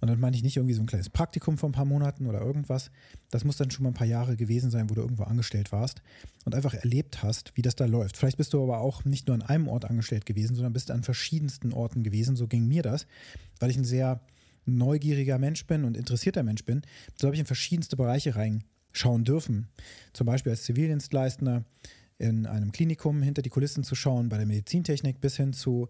Und 0.00 0.08
dann 0.08 0.18
meine 0.18 0.34
ich 0.34 0.42
nicht 0.42 0.56
irgendwie 0.56 0.74
so 0.74 0.80
ein 0.80 0.86
kleines 0.86 1.10
Praktikum 1.10 1.58
von 1.58 1.70
ein 1.70 1.74
paar 1.74 1.84
Monaten 1.84 2.26
oder 2.26 2.40
irgendwas. 2.40 2.90
Das 3.30 3.44
muss 3.44 3.58
dann 3.58 3.70
schon 3.70 3.82
mal 3.82 3.90
ein 3.90 3.94
paar 3.94 4.06
Jahre 4.06 4.36
gewesen 4.36 4.70
sein, 4.70 4.88
wo 4.88 4.94
du 4.94 5.02
irgendwo 5.02 5.24
angestellt 5.24 5.72
warst 5.72 6.00
und 6.44 6.54
einfach 6.54 6.72
erlebt 6.72 7.22
hast, 7.22 7.52
wie 7.54 7.62
das 7.62 7.76
da 7.76 7.84
läuft. 7.84 8.16
Vielleicht 8.16 8.38
bist 8.38 8.54
du 8.54 8.62
aber 8.62 8.80
auch 8.80 9.04
nicht 9.04 9.26
nur 9.26 9.34
an 9.34 9.42
einem 9.42 9.68
Ort 9.68 9.84
angestellt 9.84 10.24
gewesen, 10.24 10.54
sondern 10.54 10.72
bist 10.72 10.90
an 10.90 11.02
verschiedensten 11.02 11.72
Orten 11.72 12.02
gewesen. 12.02 12.36
So 12.36 12.46
ging 12.46 12.66
mir 12.66 12.82
das, 12.82 13.06
weil 13.58 13.70
ich 13.70 13.76
ein 13.76 13.84
sehr 13.84 14.20
neugieriger 14.64 15.38
Mensch 15.38 15.66
bin 15.66 15.84
und 15.84 15.96
interessierter 15.96 16.42
Mensch 16.42 16.64
bin. 16.64 16.82
So 17.16 17.26
habe 17.26 17.34
ich 17.34 17.40
in 17.40 17.46
verschiedenste 17.46 17.96
Bereiche 17.96 18.36
reinschauen 18.36 19.24
dürfen. 19.24 19.68
Zum 20.14 20.26
Beispiel 20.26 20.52
als 20.52 20.62
Zivildienstleister 20.62 21.64
in 22.18 22.46
einem 22.46 22.72
Klinikum 22.72 23.22
hinter 23.22 23.42
die 23.42 23.50
Kulissen 23.50 23.84
zu 23.84 23.94
schauen, 23.94 24.28
bei 24.28 24.36
der 24.36 24.46
Medizintechnik 24.46 25.20
bis 25.20 25.36
hin 25.36 25.52
zu 25.52 25.88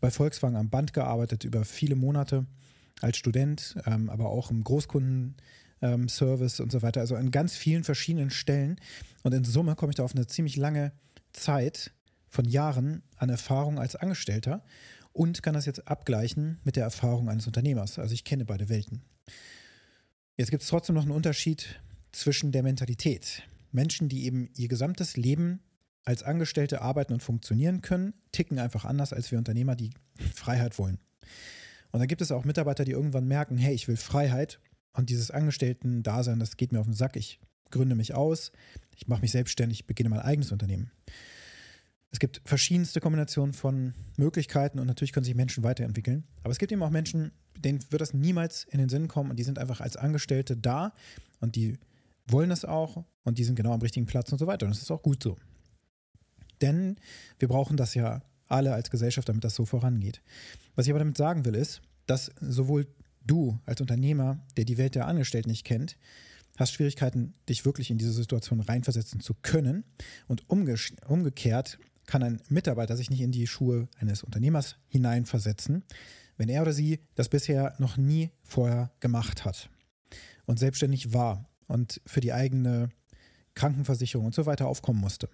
bei 0.00 0.10
Volkswagen 0.10 0.56
am 0.56 0.70
Band 0.70 0.92
gearbeitet 0.94 1.44
über 1.44 1.64
viele 1.64 1.94
Monate 1.94 2.46
als 3.00 3.16
Student, 3.16 3.76
ähm, 3.86 4.10
aber 4.10 4.28
auch 4.28 4.50
im 4.50 4.62
Großkundenservice 4.64 6.58
ähm, 6.60 6.64
und 6.64 6.72
so 6.72 6.82
weiter. 6.82 7.00
Also 7.00 7.16
an 7.16 7.30
ganz 7.30 7.56
vielen 7.56 7.84
verschiedenen 7.84 8.30
Stellen. 8.30 8.76
Und 9.22 9.32
in 9.32 9.44
Summe 9.44 9.74
komme 9.74 9.90
ich 9.90 9.96
da 9.96 10.04
auf 10.04 10.14
eine 10.14 10.26
ziemlich 10.26 10.56
lange 10.56 10.92
Zeit 11.32 11.92
von 12.28 12.44
Jahren 12.44 13.02
an 13.16 13.28
Erfahrung 13.28 13.78
als 13.78 13.96
Angestellter 13.96 14.62
und 15.12 15.42
kann 15.42 15.54
das 15.54 15.66
jetzt 15.66 15.88
abgleichen 15.88 16.60
mit 16.64 16.76
der 16.76 16.84
Erfahrung 16.84 17.28
eines 17.28 17.46
Unternehmers. 17.46 17.98
Also 17.98 18.14
ich 18.14 18.24
kenne 18.24 18.44
beide 18.44 18.68
Welten. 18.68 19.02
Jetzt 20.36 20.50
gibt 20.50 20.62
es 20.62 20.68
trotzdem 20.68 20.94
noch 20.94 21.02
einen 21.02 21.10
Unterschied 21.10 21.80
zwischen 22.12 22.52
der 22.52 22.62
Mentalität. 22.62 23.42
Menschen, 23.72 24.08
die 24.08 24.24
eben 24.24 24.48
ihr 24.56 24.68
gesamtes 24.68 25.16
Leben 25.16 25.60
als 26.04 26.22
Angestellte 26.22 26.80
arbeiten 26.80 27.12
und 27.12 27.22
funktionieren 27.22 27.82
können, 27.82 28.14
ticken 28.32 28.58
einfach 28.58 28.84
anders 28.84 29.12
als 29.12 29.30
wir 29.30 29.38
Unternehmer, 29.38 29.76
die 29.76 29.90
Freiheit 30.34 30.78
wollen. 30.78 30.98
Und 31.92 32.00
dann 32.00 32.08
gibt 32.08 32.22
es 32.22 32.32
auch 32.32 32.44
Mitarbeiter, 32.44 32.84
die 32.84 32.92
irgendwann 32.92 33.26
merken, 33.26 33.56
hey, 33.56 33.74
ich 33.74 33.88
will 33.88 33.96
Freiheit 33.96 34.60
und 34.92 35.10
dieses 35.10 35.30
Angestellten-Dasein, 35.30 36.38
das 36.38 36.56
geht 36.56 36.72
mir 36.72 36.80
auf 36.80 36.86
den 36.86 36.94
Sack. 36.94 37.16
Ich 37.16 37.40
gründe 37.70 37.94
mich 37.94 38.14
aus, 38.14 38.52
ich 38.96 39.08
mache 39.08 39.22
mich 39.22 39.32
selbstständig, 39.32 39.86
beginne 39.86 40.10
mein 40.10 40.20
eigenes 40.20 40.52
Unternehmen. 40.52 40.90
Es 42.12 42.18
gibt 42.18 42.42
verschiedenste 42.44 43.00
Kombinationen 43.00 43.52
von 43.52 43.94
Möglichkeiten 44.16 44.80
und 44.80 44.86
natürlich 44.86 45.12
können 45.12 45.24
sich 45.24 45.36
Menschen 45.36 45.62
weiterentwickeln. 45.62 46.24
Aber 46.42 46.50
es 46.50 46.58
gibt 46.58 46.72
eben 46.72 46.82
auch 46.82 46.90
Menschen, 46.90 47.30
denen 47.56 47.80
wird 47.90 48.02
das 48.02 48.14
niemals 48.14 48.64
in 48.64 48.78
den 48.78 48.88
Sinn 48.88 49.06
kommen 49.06 49.30
und 49.30 49.36
die 49.36 49.44
sind 49.44 49.58
einfach 49.58 49.80
als 49.80 49.96
Angestellte 49.96 50.56
da 50.56 50.92
und 51.40 51.54
die 51.54 51.78
wollen 52.26 52.50
das 52.50 52.64
auch 52.64 53.04
und 53.22 53.38
die 53.38 53.44
sind 53.44 53.54
genau 53.54 53.72
am 53.72 53.80
richtigen 53.80 54.06
Platz 54.06 54.32
und 54.32 54.38
so 54.38 54.46
weiter. 54.46 54.66
Und 54.66 54.74
das 54.74 54.82
ist 54.82 54.90
auch 54.90 55.02
gut 55.02 55.22
so. 55.22 55.36
Denn 56.60 56.96
wir 57.38 57.48
brauchen 57.48 57.76
das 57.76 57.94
ja 57.94 58.22
alle 58.46 58.74
als 58.74 58.90
Gesellschaft, 58.90 59.28
damit 59.28 59.44
das 59.44 59.54
so 59.54 59.64
vorangeht. 59.64 60.20
Was 60.74 60.86
ich 60.86 60.92
aber 60.92 60.98
damit 60.98 61.16
sagen 61.16 61.44
will, 61.44 61.54
ist, 61.54 61.80
dass 62.10 62.32
sowohl 62.40 62.88
du 63.24 63.60
als 63.66 63.80
Unternehmer, 63.80 64.44
der 64.56 64.64
die 64.64 64.78
Welt 64.78 64.96
der 64.96 65.06
Angestellten 65.06 65.48
nicht 65.48 65.64
kennt, 65.64 65.96
hast 66.56 66.72
Schwierigkeiten, 66.72 67.34
dich 67.48 67.64
wirklich 67.64 67.90
in 67.90 67.98
diese 67.98 68.12
Situation 68.12 68.60
reinversetzen 68.60 69.20
zu 69.20 69.34
können. 69.34 69.84
Und 70.26 70.48
umge 70.50 70.74
umgekehrt 71.06 71.78
kann 72.06 72.24
ein 72.24 72.40
Mitarbeiter 72.48 72.96
sich 72.96 73.10
nicht 73.10 73.20
in 73.20 73.30
die 73.30 73.46
Schuhe 73.46 73.88
eines 73.98 74.24
Unternehmers 74.24 74.76
hineinversetzen, 74.88 75.84
wenn 76.36 76.48
er 76.48 76.62
oder 76.62 76.72
sie 76.72 76.98
das 77.14 77.28
bisher 77.28 77.74
noch 77.78 77.96
nie 77.96 78.30
vorher 78.42 78.90
gemacht 78.98 79.44
hat 79.44 79.70
und 80.46 80.58
selbstständig 80.58 81.12
war 81.12 81.48
und 81.68 82.00
für 82.04 82.20
die 82.20 82.32
eigene 82.32 82.90
Krankenversicherung 83.54 84.26
und 84.26 84.34
so 84.34 84.46
weiter 84.46 84.66
aufkommen 84.66 85.00
musste. 85.00 85.28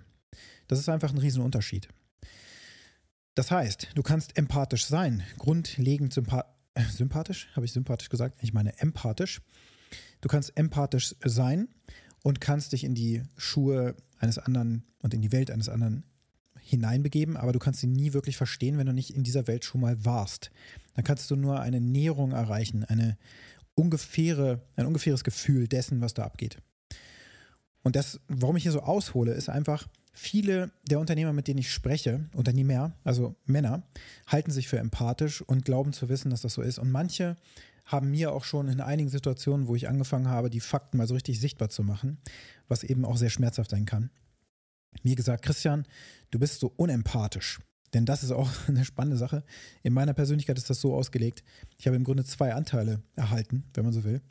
Das 0.68 0.78
ist 0.78 0.90
einfach 0.90 1.11
ein 1.11 1.18
Riesenunterschied. 1.18 1.88
Das 3.35 3.50
heißt, 3.50 3.88
du 3.95 4.02
kannst 4.02 4.37
empathisch 4.37 4.87
sein, 4.87 5.23
grundlegend 5.38 6.12
sympath 6.12 6.47
äh, 6.47 6.55
sympathisch, 6.90 7.49
habe 7.54 7.66
ich 7.66 7.73
sympathisch 7.73 8.09
gesagt? 8.09 8.38
Ich 8.42 8.52
meine 8.52 8.78
empathisch. 8.80 9.40
Du 10.21 10.28
kannst 10.28 10.56
empathisch 10.56 11.14
sein 11.25 11.68
und 12.23 12.40
kannst 12.40 12.73
dich 12.73 12.85
in 12.85 12.95
die 12.95 13.23
Schuhe 13.37 13.95
eines 14.18 14.38
anderen 14.38 14.85
und 15.00 15.14
in 15.14 15.23
die 15.23 15.33
Welt 15.33 15.50
eines 15.50 15.68
anderen 15.68 16.04
hineinbegeben, 16.61 17.37
aber 17.37 17.52
du 17.52 17.61
kannst 17.61 17.80
sie 17.80 17.87
nie 17.87 18.12
wirklich 18.12 18.37
verstehen, 18.37 18.76
wenn 18.76 18.87
du 18.87 18.92
nicht 18.92 19.11
in 19.11 19.23
dieser 19.23 19.47
Welt 19.47 19.64
schon 19.64 19.80
mal 19.80 20.04
warst. 20.04 20.50
Dann 20.95 21.04
kannst 21.04 21.30
du 21.30 21.37
nur 21.37 21.61
eine 21.61 21.80
Näherung 21.80 22.33
erreichen, 22.33 22.83
eine 22.83 23.16
ungefähre, 23.76 24.62
ein 24.75 24.87
ungefähres 24.87 25.23
Gefühl 25.23 25.68
dessen, 25.68 26.00
was 26.00 26.14
da 26.14 26.25
abgeht. 26.25 26.59
Und 27.83 27.95
das, 27.95 28.21
warum 28.26 28.56
ich 28.56 28.64
hier 28.64 28.73
so 28.73 28.80
aushole, 28.83 29.33
ist 29.33 29.49
einfach, 29.49 29.87
Viele 30.18 30.70
der 30.88 30.99
Unternehmer, 30.99 31.35
mit 31.35 31.46
denen 31.46 31.58
ich 31.58 31.70
spreche, 31.70 32.25
Unternehmer, 32.32 32.96
also 33.04 33.37
Männer, 33.44 33.82
halten 34.26 34.50
sich 34.50 34.66
für 34.66 34.78
empathisch 34.78 35.42
und 35.42 35.66
glauben 35.66 35.92
zu 35.92 36.08
wissen, 36.08 36.30
dass 36.30 36.40
das 36.40 36.54
so 36.54 36.62
ist. 36.62 36.78
Und 36.78 36.90
manche 36.90 37.37
haben 37.85 38.11
mir 38.11 38.32
auch 38.32 38.44
schon 38.44 38.68
in 38.68 38.80
einigen 38.80 39.11
Situationen, 39.11 39.68
wo 39.68 39.76
ich 39.76 39.90
angefangen 39.90 40.28
habe, 40.28 40.49
die 40.49 40.61
Fakten 40.61 40.96
mal 40.96 41.06
so 41.06 41.12
richtig 41.12 41.38
sichtbar 41.38 41.68
zu 41.68 41.82
machen, 41.82 42.16
was 42.66 42.82
eben 42.82 43.04
auch 43.04 43.18
sehr 43.18 43.28
schmerzhaft 43.28 43.70
sein 43.70 43.85
kann, 43.85 44.08
mir 45.02 45.16
gesagt, 45.16 45.44
Christian, 45.44 45.87
du 46.30 46.38
bist 46.38 46.61
so 46.61 46.73
unempathisch. 46.76 47.61
Denn 47.92 48.06
das 48.06 48.23
ist 48.23 48.30
auch 48.30 48.50
eine 48.68 48.87
spannende 48.87 49.18
Sache. 49.18 49.44
In 49.82 49.92
meiner 49.92 50.14
Persönlichkeit 50.14 50.56
ist 50.56 50.70
das 50.70 50.80
so 50.80 50.94
ausgelegt. 50.94 51.44
Ich 51.76 51.87
habe 51.87 51.96
im 51.96 52.04
Grunde 52.04 52.25
zwei 52.25 52.54
Anteile 52.54 53.02
erhalten, 53.16 53.64
wenn 53.75 53.85
man 53.85 53.92
so 53.92 54.02
will, 54.02 54.23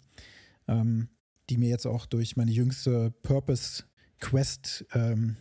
ähm, 0.67 1.09
die 1.51 1.57
mir 1.57 1.69
jetzt 1.69 1.85
auch 1.85 2.07
durch 2.07 2.35
meine 2.35 2.51
jüngste 2.51 3.11
Purpose 3.21 3.83
Quest 4.19 4.85
ähm, 4.93 5.37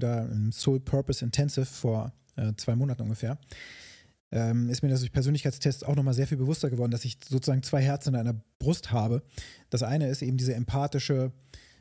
da 0.00 0.24
im 0.24 0.52
Soul 0.52 0.80
Purpose 0.80 1.24
Intensive 1.24 1.66
vor 1.66 2.12
äh, 2.36 2.52
zwei 2.56 2.76
Monaten 2.76 3.02
ungefähr, 3.02 3.38
ähm, 4.32 4.68
ist 4.68 4.82
mir 4.82 4.88
das 4.88 5.00
durch 5.00 5.12
Persönlichkeitstests 5.12 5.84
auch 5.84 5.94
nochmal 5.94 6.14
sehr 6.14 6.26
viel 6.26 6.38
bewusster 6.38 6.70
geworden, 6.70 6.90
dass 6.90 7.04
ich 7.04 7.18
sozusagen 7.28 7.62
zwei 7.62 7.82
Herzen 7.82 8.14
in 8.14 8.20
einer 8.20 8.40
Brust 8.58 8.92
habe. 8.92 9.22
Das 9.70 9.82
eine 9.82 10.08
ist 10.08 10.22
eben 10.22 10.36
diese 10.36 10.54
empathische, 10.54 11.32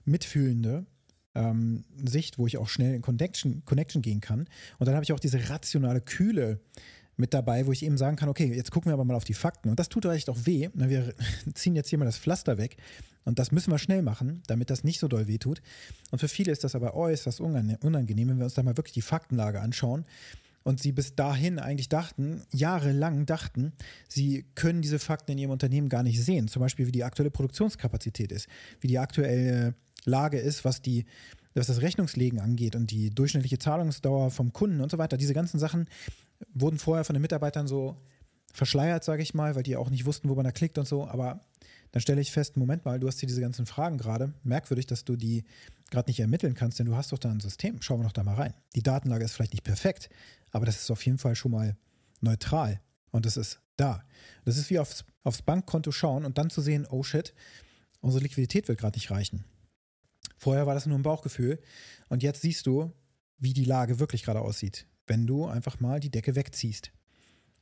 mitfühlende 0.06 0.86
ähm, 1.34 1.84
Sicht, 2.06 2.38
wo 2.38 2.48
ich 2.48 2.58
auch 2.58 2.70
schnell 2.70 2.94
in 2.94 3.02
Connection, 3.02 3.64
Connection 3.66 4.02
gehen 4.02 4.22
kann. 4.22 4.48
Und 4.80 4.86
dann 4.86 4.96
habe 4.96 5.04
ich 5.04 5.12
auch 5.12 5.20
diese 5.20 5.50
rationale, 5.50 6.02
kühle 6.02 6.60
mit 7.18 7.34
dabei, 7.34 7.66
wo 7.66 7.72
ich 7.72 7.84
eben 7.84 7.98
sagen 7.98 8.18
kann, 8.18 8.30
okay, 8.30 8.54
jetzt 8.54 8.72
gucken 8.72 8.90
wir 8.90 8.94
aber 8.94 9.06
mal 9.06 9.16
auf 9.16 9.24
die 9.24 9.34
Fakten. 9.34 9.70
Und 9.70 9.80
das 9.80 9.90
tut 9.90 10.04
vielleicht 10.04 10.30
auch 10.30 10.38
weh. 10.44 10.70
Wir 10.74 11.14
ziehen 11.54 11.76
jetzt 11.76 11.90
hier 11.90 12.00
mal 12.00 12.06
das 12.06 12.18
Pflaster 12.18 12.58
weg. 12.58 12.78
Und 13.24 13.40
das 13.40 13.52
müssen 13.52 13.72
wir 13.72 13.80
schnell 13.80 14.02
machen, 14.02 14.44
damit 14.48 14.70
das 14.70 14.84
nicht 14.84 15.00
so 15.00 15.08
doll 15.08 15.28
weh 15.28 15.38
tut. 15.38 15.62
Und 16.12 16.20
für 16.20 16.28
viele 16.28 16.52
ist 16.52 16.64
das 16.64 16.76
aber 16.76 16.96
äußerst 16.96 17.42
unangenehm, 17.42 18.30
wenn 18.30 18.38
wir 18.38 18.46
uns 18.46 18.54
da 18.54 18.64
mal 18.64 18.78
wirklich 18.78 18.94
die 18.94 19.02
Faktenlage 19.02 19.62
anschauen. 19.62 20.06
Und 20.64 20.82
sie 20.82 20.92
bis 20.92 21.16
dahin 21.16 21.60
eigentlich 21.60 21.90
dachten, 21.90 22.42
jahrelang 22.52 23.26
dachten, 23.28 23.74
sie 24.08 24.46
können 24.56 24.82
diese 24.82 24.98
Fakten 24.98 25.34
in 25.34 25.38
ihrem 25.38 25.52
Unternehmen 25.52 25.90
gar 25.90 26.02
nicht 26.02 26.24
sehen. 26.24 26.48
Zum 26.48 26.60
Beispiel, 26.60 26.88
wie 26.88 26.92
die 26.92 27.04
aktuelle 27.04 27.30
Produktionskapazität 27.30 28.32
ist, 28.32 28.48
wie 28.82 28.88
die 28.88 28.98
aktuelle 28.98 29.76
Lage 30.06 30.40
ist, 30.40 30.66
was 30.66 30.82
die 30.82 31.06
was 31.58 31.68
das 31.68 31.82
Rechnungslegen 31.82 32.40
angeht 32.40 32.76
und 32.76 32.92
die 32.92 33.10
durchschnittliche 33.10 33.58
Zahlungsdauer 33.58 34.30
vom 34.30 34.52
Kunden 34.52 34.82
und 34.82 34.92
so 34.92 34.98
weiter. 34.98 35.16
Diese 35.16 35.34
ganzen 35.34 35.58
Sachen 35.58 35.88
wurden 36.54 36.80
vorher 36.80 37.06
von 37.06 37.14
den 37.14 37.22
Mitarbeitern 37.22 37.68
so 37.68 37.98
verschleiert, 38.54 39.04
sage 39.04 39.22
ich 39.22 39.34
mal, 39.34 39.56
weil 39.56 39.64
die 39.64 39.76
auch 39.76 39.90
nicht 39.90 40.06
wussten, 40.06 40.30
wo 40.30 40.36
man 40.36 40.46
da 40.46 40.52
klickt 40.52 40.78
und 40.78 40.88
so. 40.88 41.08
Aber 41.08 41.46
dann 41.92 42.02
stelle 42.02 42.22
ich 42.22 42.32
fest, 42.32 42.58
Moment 42.58 42.86
mal, 42.86 43.00
du 43.00 43.08
hast 43.08 43.20
hier 43.20 43.28
diese 43.28 43.42
ganzen 43.42 43.66
Fragen 43.66 43.98
gerade. 43.98 44.34
Merkwürdig, 44.44 44.86
dass 44.86 45.06
du 45.06 45.16
die 45.16 45.44
gerade 45.92 46.10
nicht 46.10 46.20
ermitteln 46.20 46.54
kannst, 46.54 46.80
denn 46.80 46.86
du 46.86 46.96
hast 46.96 47.12
doch 47.12 47.20
da 47.20 47.30
ein 47.30 47.40
System. 47.40 47.82
Schauen 47.82 48.00
wir 48.00 48.06
doch 48.06 48.12
da 48.12 48.24
mal 48.24 48.36
rein. 48.36 48.54
Die 48.76 48.84
Datenlage 48.84 49.24
ist 49.24 49.34
vielleicht 49.34 49.54
nicht 49.54 49.64
perfekt, 49.64 50.10
aber 50.52 50.66
das 50.66 50.82
ist 50.82 50.92
auf 50.92 51.06
jeden 51.06 51.18
Fall 51.18 51.36
schon 51.36 51.52
mal 51.52 51.76
neutral 52.22 52.82
und 53.12 53.26
es 53.26 53.38
ist 53.38 53.60
da. 53.78 54.04
Das 54.46 54.58
ist 54.58 54.70
wie 54.70 54.80
aufs, 54.80 55.06
aufs 55.24 55.42
Bankkonto 55.42 55.92
schauen 55.92 56.26
und 56.26 56.38
dann 56.38 56.50
zu 56.50 56.62
sehen, 56.62 56.88
oh 56.90 57.04
shit, 57.04 57.34
unsere 58.02 58.24
Liquidität 58.24 58.68
wird 58.68 58.80
gerade 58.80 58.98
nicht 58.98 59.12
reichen. 59.12 59.46
Vorher 60.38 60.66
war 60.66 60.74
das 60.74 60.86
nur 60.86 60.98
ein 60.98 61.04
Bauchgefühl 61.04 61.60
und 62.10 62.24
jetzt 62.24 62.42
siehst 62.42 62.68
du, 62.68 62.92
wie 63.38 63.54
die 63.54 63.66
Lage 63.66 64.00
wirklich 64.00 64.24
gerade 64.24 64.42
aussieht, 64.42 64.86
wenn 65.08 65.28
du 65.28 65.46
einfach 65.46 65.80
mal 65.80 66.00
die 66.00 66.10
Decke 66.10 66.36
wegziehst 66.36 66.92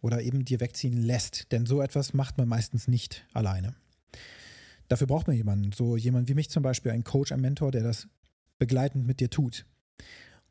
oder 0.01 0.21
eben 0.21 0.45
dir 0.45 0.59
wegziehen 0.59 1.01
lässt. 1.01 1.51
Denn 1.51 1.65
so 1.65 1.81
etwas 1.81 2.13
macht 2.13 2.37
man 2.37 2.47
meistens 2.47 2.87
nicht 2.87 3.25
alleine. 3.33 3.75
Dafür 4.87 5.07
braucht 5.07 5.27
man 5.27 5.35
jemanden, 5.35 5.71
so 5.71 5.97
jemand 5.97 6.29
wie 6.29 6.33
mich 6.33 6.49
zum 6.49 6.61
Beispiel, 6.61 6.91
ein 6.91 7.03
Coach, 7.03 7.31
ein 7.31 7.41
Mentor, 7.41 7.71
der 7.71 7.83
das 7.83 8.07
begleitend 8.59 9.07
mit 9.07 9.19
dir 9.19 9.29
tut. 9.29 9.65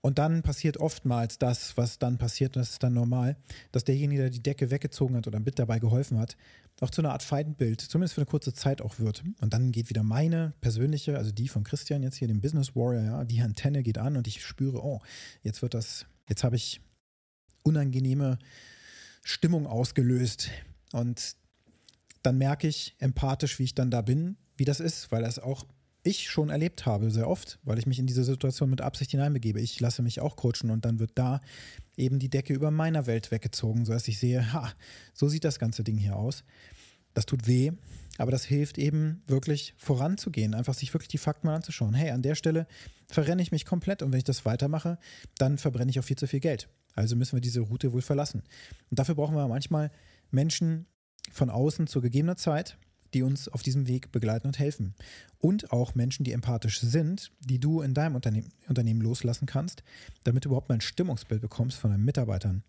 Und 0.00 0.18
dann 0.18 0.42
passiert 0.42 0.78
oftmals 0.78 1.38
das, 1.38 1.76
was 1.76 2.00
dann 2.00 2.18
passiert, 2.18 2.56
das 2.56 2.70
ist 2.70 2.82
dann 2.82 2.92
normal, 2.92 3.36
dass 3.70 3.84
derjenige, 3.84 4.22
der 4.22 4.30
die 4.30 4.42
Decke 4.42 4.72
weggezogen 4.72 5.16
hat 5.16 5.28
oder 5.28 5.38
mit 5.38 5.60
dabei 5.60 5.78
geholfen 5.78 6.18
hat, 6.18 6.36
auch 6.80 6.90
zu 6.90 7.02
einer 7.02 7.12
Art 7.12 7.22
Feindbild, 7.22 7.80
zumindest 7.80 8.14
für 8.14 8.22
eine 8.22 8.26
kurze 8.26 8.52
Zeit 8.52 8.82
auch 8.82 8.98
wird. 8.98 9.22
Und 9.40 9.54
dann 9.54 9.70
geht 9.70 9.90
wieder 9.90 10.02
meine 10.02 10.54
persönliche, 10.60 11.16
also 11.16 11.30
die 11.30 11.46
von 11.46 11.62
Christian 11.62 12.02
jetzt 12.02 12.16
hier, 12.16 12.26
dem 12.26 12.40
Business 12.40 12.74
Warrior, 12.74 13.04
ja, 13.04 13.24
die 13.24 13.40
Antenne 13.42 13.84
geht 13.84 13.98
an 13.98 14.16
und 14.16 14.26
ich 14.26 14.44
spüre, 14.44 14.84
oh, 14.84 15.00
jetzt 15.42 15.62
wird 15.62 15.74
das, 15.74 16.06
jetzt 16.28 16.44
habe 16.44 16.56
ich 16.56 16.80
unangenehme 17.62 18.38
Stimmung 19.24 19.66
ausgelöst. 19.66 20.50
Und 20.92 21.36
dann 22.22 22.38
merke 22.38 22.68
ich 22.68 22.94
empathisch, 22.98 23.58
wie 23.58 23.64
ich 23.64 23.74
dann 23.74 23.90
da 23.90 24.02
bin, 24.02 24.36
wie 24.56 24.64
das 24.64 24.80
ist, 24.80 25.10
weil 25.12 25.22
das 25.22 25.38
auch 25.38 25.66
ich 26.04 26.28
schon 26.28 26.50
erlebt 26.50 26.84
habe, 26.84 27.10
sehr 27.10 27.28
oft, 27.28 27.58
weil 27.62 27.78
ich 27.78 27.86
mich 27.86 27.98
in 27.98 28.06
diese 28.06 28.24
Situation 28.24 28.70
mit 28.70 28.80
Absicht 28.80 29.12
hineinbegebe. 29.12 29.60
Ich 29.60 29.78
lasse 29.78 30.02
mich 30.02 30.20
auch 30.20 30.36
coachen 30.36 30.70
und 30.70 30.84
dann 30.84 30.98
wird 30.98 31.12
da 31.14 31.40
eben 31.96 32.18
die 32.18 32.28
Decke 32.28 32.52
über 32.54 32.70
meiner 32.70 33.06
Welt 33.06 33.30
weggezogen, 33.30 33.84
sodass 33.84 34.08
ich 34.08 34.18
sehe, 34.18 34.52
ha, 34.52 34.72
so 35.14 35.28
sieht 35.28 35.44
das 35.44 35.60
ganze 35.60 35.84
Ding 35.84 35.96
hier 35.96 36.16
aus. 36.16 36.42
Das 37.14 37.26
tut 37.26 37.46
weh, 37.46 37.72
aber 38.18 38.30
das 38.30 38.44
hilft 38.44 38.78
eben 38.78 39.22
wirklich 39.26 39.74
voranzugehen, 39.76 40.54
einfach 40.54 40.74
sich 40.74 40.92
wirklich 40.92 41.08
die 41.08 41.18
Fakten 41.18 41.46
mal 41.46 41.56
anzuschauen. 41.56 41.94
Hey, 41.94 42.10
an 42.10 42.22
der 42.22 42.34
Stelle 42.34 42.66
verrenne 43.06 43.42
ich 43.42 43.52
mich 43.52 43.64
komplett 43.64 44.02
und 44.02 44.12
wenn 44.12 44.18
ich 44.18 44.24
das 44.24 44.44
weitermache, 44.44 44.98
dann 45.38 45.58
verbrenne 45.58 45.90
ich 45.90 45.98
auch 45.98 46.04
viel 46.04 46.16
zu 46.16 46.26
viel 46.26 46.40
Geld. 46.40 46.68
Also 46.94 47.16
müssen 47.16 47.36
wir 47.36 47.40
diese 47.40 47.60
Route 47.60 47.92
wohl 47.92 48.02
verlassen. 48.02 48.42
Und 48.90 48.98
dafür 48.98 49.14
brauchen 49.14 49.34
wir 49.34 49.48
manchmal 49.48 49.90
Menschen 50.30 50.86
von 51.30 51.50
außen 51.50 51.86
zur 51.86 52.02
gegebener 52.02 52.36
Zeit, 52.36 52.76
die 53.14 53.22
uns 53.22 53.48
auf 53.48 53.62
diesem 53.62 53.88
Weg 53.88 54.10
begleiten 54.12 54.46
und 54.46 54.58
helfen. 54.58 54.94
Und 55.38 55.72
auch 55.72 55.94
Menschen, 55.94 56.24
die 56.24 56.32
empathisch 56.32 56.80
sind, 56.80 57.32
die 57.40 57.58
du 57.58 57.82
in 57.82 57.94
deinem 57.94 58.14
Unternehmen, 58.14 58.48
Unternehmen 58.68 59.00
loslassen 59.00 59.46
kannst, 59.46 59.82
damit 60.24 60.44
du 60.44 60.48
überhaupt 60.48 60.68
mal 60.68 60.76
ein 60.76 60.80
Stimmungsbild 60.80 61.40
bekommst 61.40 61.78
von 61.78 61.90
deinen 61.90 62.04
Mitarbeitern. 62.04 62.62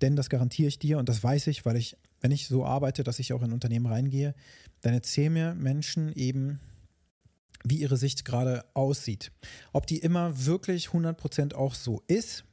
Denn 0.00 0.16
das 0.16 0.30
garantiere 0.30 0.68
ich 0.68 0.78
dir 0.78 0.98
und 0.98 1.08
das 1.08 1.22
weiß 1.22 1.46
ich, 1.48 1.64
weil 1.64 1.76
ich, 1.76 1.96
wenn 2.24 2.32
ich 2.32 2.48
so 2.48 2.64
arbeite, 2.64 3.04
dass 3.04 3.18
ich 3.18 3.34
auch 3.34 3.42
in 3.42 3.52
Unternehmen 3.52 3.84
reingehe, 3.84 4.34
dann 4.80 4.94
erzählen 4.94 5.30
mir 5.30 5.54
Menschen 5.54 6.10
eben, 6.14 6.58
wie 7.64 7.76
ihre 7.76 7.98
Sicht 7.98 8.24
gerade 8.24 8.64
aussieht. 8.72 9.30
Ob 9.74 9.86
die 9.86 9.98
immer 9.98 10.46
wirklich 10.46 10.86
100% 10.86 11.54
auch 11.54 11.74
so 11.74 12.02
ist, 12.06 12.46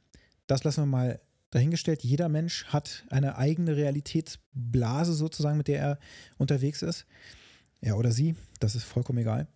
das 0.46 0.62
lassen 0.64 0.82
wir 0.82 0.86
mal 0.86 1.20
dahingestellt. 1.52 2.04
Jeder 2.04 2.28
Mensch 2.28 2.66
hat 2.66 3.06
eine 3.08 3.38
eigene 3.38 3.74
Realitätsblase 3.74 5.14
sozusagen, 5.14 5.56
mit 5.56 5.68
der 5.68 5.80
er 5.80 5.98
unterwegs 6.36 6.82
ist. 6.82 7.06
Er 7.80 7.96
oder 7.96 8.12
sie, 8.12 8.36
das 8.60 8.74
ist 8.74 8.84
vollkommen 8.84 9.20
egal. 9.20 9.48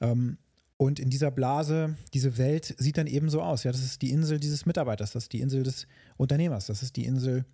Ähm, 0.00 0.38
und 0.78 0.98
in 0.98 1.10
dieser 1.10 1.30
Blase, 1.30 1.98
diese 2.14 2.38
Welt 2.38 2.74
sieht 2.78 2.96
dann 2.96 3.06
eben 3.06 3.28
so 3.28 3.42
aus. 3.42 3.64
Ja, 3.64 3.72
das 3.72 3.84
ist 3.84 4.00
die 4.00 4.10
Insel 4.10 4.40
dieses 4.40 4.64
Mitarbeiters, 4.64 5.12
das 5.12 5.24
ist 5.24 5.34
die 5.34 5.40
Insel 5.40 5.64
des 5.64 5.86
Unternehmers, 6.16 6.64
das 6.64 6.82
ist 6.82 6.96
die 6.96 7.04
Insel 7.04 7.44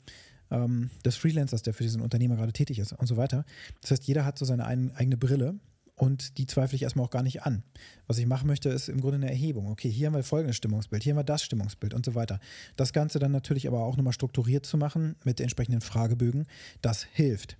ähm, 0.50 0.90
des 1.04 1.16
Freelancers, 1.16 1.62
der 1.62 1.74
für 1.74 1.82
diesen 1.82 2.00
Unternehmer 2.00 2.36
gerade 2.36 2.52
tätig 2.52 2.78
ist 2.78 2.92
und 2.92 3.06
so 3.06 3.16
weiter. 3.16 3.44
Das 3.80 3.90
heißt, 3.90 4.04
jeder 4.04 4.24
hat 4.24 4.38
so 4.38 4.44
seine 4.44 4.66
eigene 4.66 5.16
Brille 5.16 5.58
und 5.96 6.36
die 6.36 6.46
zweifle 6.46 6.76
ich 6.76 6.82
erstmal 6.82 7.06
auch 7.06 7.10
gar 7.10 7.22
nicht 7.22 7.42
an. 7.44 7.62
Was 8.06 8.18
ich 8.18 8.26
machen 8.26 8.46
möchte, 8.46 8.68
ist 8.68 8.88
im 8.88 9.00
Grunde 9.00 9.16
eine 9.16 9.30
Erhebung. 9.30 9.68
Okay, 9.68 9.90
hier 9.90 10.06
haben 10.06 10.14
wir 10.14 10.22
folgendes 10.22 10.56
Stimmungsbild, 10.56 11.02
hier 11.02 11.12
haben 11.12 11.18
wir 11.18 11.24
das 11.24 11.42
Stimmungsbild 11.42 11.94
und 11.94 12.04
so 12.04 12.14
weiter. 12.14 12.38
Das 12.76 12.92
Ganze 12.92 13.18
dann 13.18 13.32
natürlich 13.32 13.66
aber 13.66 13.82
auch 13.82 13.96
nochmal 13.96 14.12
strukturiert 14.12 14.66
zu 14.66 14.76
machen 14.76 15.16
mit 15.24 15.40
entsprechenden 15.40 15.80
Fragebögen, 15.80 16.46
das 16.82 17.04
hilft. 17.04 17.56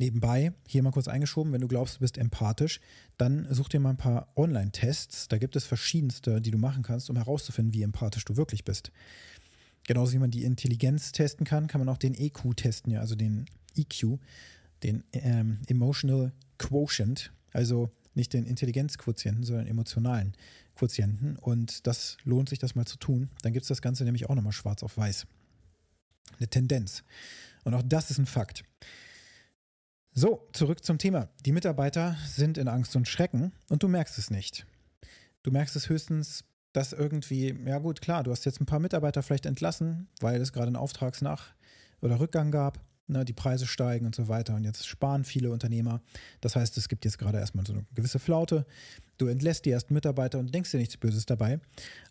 Nebenbei, 0.00 0.52
hier 0.66 0.82
mal 0.84 0.92
kurz 0.92 1.08
eingeschoben, 1.08 1.52
wenn 1.52 1.60
du 1.60 1.66
glaubst, 1.66 1.96
du 1.96 2.00
bist 2.00 2.18
empathisch, 2.18 2.80
dann 3.16 3.46
such 3.50 3.68
dir 3.68 3.80
mal 3.80 3.90
ein 3.90 3.96
paar 3.96 4.28
Online-Tests. 4.36 5.26
Da 5.26 5.38
gibt 5.38 5.56
es 5.56 5.64
verschiedenste, 5.64 6.40
die 6.40 6.52
du 6.52 6.58
machen 6.58 6.84
kannst, 6.84 7.10
um 7.10 7.16
herauszufinden, 7.16 7.74
wie 7.74 7.82
empathisch 7.82 8.24
du 8.24 8.36
wirklich 8.36 8.64
bist. 8.64 8.92
Genauso 9.88 10.12
wie 10.12 10.18
man 10.18 10.30
die 10.30 10.44
Intelligenz 10.44 11.12
testen 11.12 11.46
kann, 11.46 11.66
kann 11.66 11.80
man 11.80 11.88
auch 11.88 11.96
den 11.96 12.12
EQ 12.12 12.54
testen, 12.54 12.92
ja, 12.92 13.00
also 13.00 13.14
den 13.14 13.46
EQ, 13.74 14.18
den 14.82 15.02
ähm, 15.14 15.60
Emotional 15.66 16.30
Quotient. 16.58 17.32
Also 17.52 17.90
nicht 18.12 18.34
den 18.34 18.44
Intelligenzquotienten, 18.44 19.44
sondern 19.44 19.66
emotionalen 19.66 20.34
Quotienten. 20.74 21.36
Und 21.36 21.86
das 21.86 22.18
lohnt 22.24 22.50
sich, 22.50 22.58
das 22.58 22.74
mal 22.74 22.84
zu 22.84 22.98
tun. 22.98 23.30
Dann 23.40 23.54
gibt 23.54 23.62
es 23.62 23.68
das 23.68 23.80
Ganze 23.80 24.04
nämlich 24.04 24.28
auch 24.28 24.34
nochmal 24.34 24.52
schwarz 24.52 24.82
auf 24.82 24.98
weiß. 24.98 25.26
Eine 26.36 26.48
Tendenz. 26.48 27.02
Und 27.64 27.72
auch 27.72 27.82
das 27.82 28.10
ist 28.10 28.18
ein 28.18 28.26
Fakt. 28.26 28.64
So, 30.12 30.46
zurück 30.52 30.84
zum 30.84 30.98
Thema. 30.98 31.30
Die 31.46 31.52
Mitarbeiter 31.52 32.18
sind 32.26 32.58
in 32.58 32.68
Angst 32.68 32.94
und 32.94 33.08
Schrecken 33.08 33.52
und 33.70 33.82
du 33.82 33.88
merkst 33.88 34.18
es 34.18 34.28
nicht. 34.30 34.66
Du 35.42 35.50
merkst 35.50 35.76
es 35.76 35.88
höchstens, 35.88 36.44
dass 36.72 36.92
irgendwie, 36.92 37.54
ja 37.66 37.78
gut, 37.78 38.00
klar, 38.00 38.22
du 38.22 38.30
hast 38.30 38.44
jetzt 38.44 38.60
ein 38.60 38.66
paar 38.66 38.80
Mitarbeiter 38.80 39.22
vielleicht 39.22 39.46
entlassen, 39.46 40.08
weil 40.20 40.40
es 40.40 40.52
gerade 40.52 40.68
einen 40.68 40.76
Auftragsnach- 40.76 41.54
oder 42.00 42.20
Rückgang 42.20 42.50
gab 42.50 42.80
ne, 43.08 43.24
die 43.24 43.32
Preise 43.32 43.66
steigen 43.66 44.06
und 44.06 44.14
so 44.14 44.28
weiter. 44.28 44.54
Und 44.54 44.64
jetzt 44.64 44.86
sparen 44.86 45.24
viele 45.24 45.50
Unternehmer. 45.50 46.00
Das 46.40 46.56
heißt, 46.56 46.76
es 46.78 46.88
gibt 46.88 47.04
jetzt 47.04 47.18
gerade 47.18 47.38
erstmal 47.38 47.66
so 47.66 47.72
eine 47.72 47.84
gewisse 47.94 48.18
Flaute. 48.18 48.66
Du 49.16 49.26
entlässt 49.26 49.64
die 49.64 49.70
ersten 49.70 49.94
Mitarbeiter 49.94 50.38
und 50.38 50.54
denkst 50.54 50.70
dir 50.70 50.78
nichts 50.78 50.96
Böses 50.96 51.26
dabei. 51.26 51.60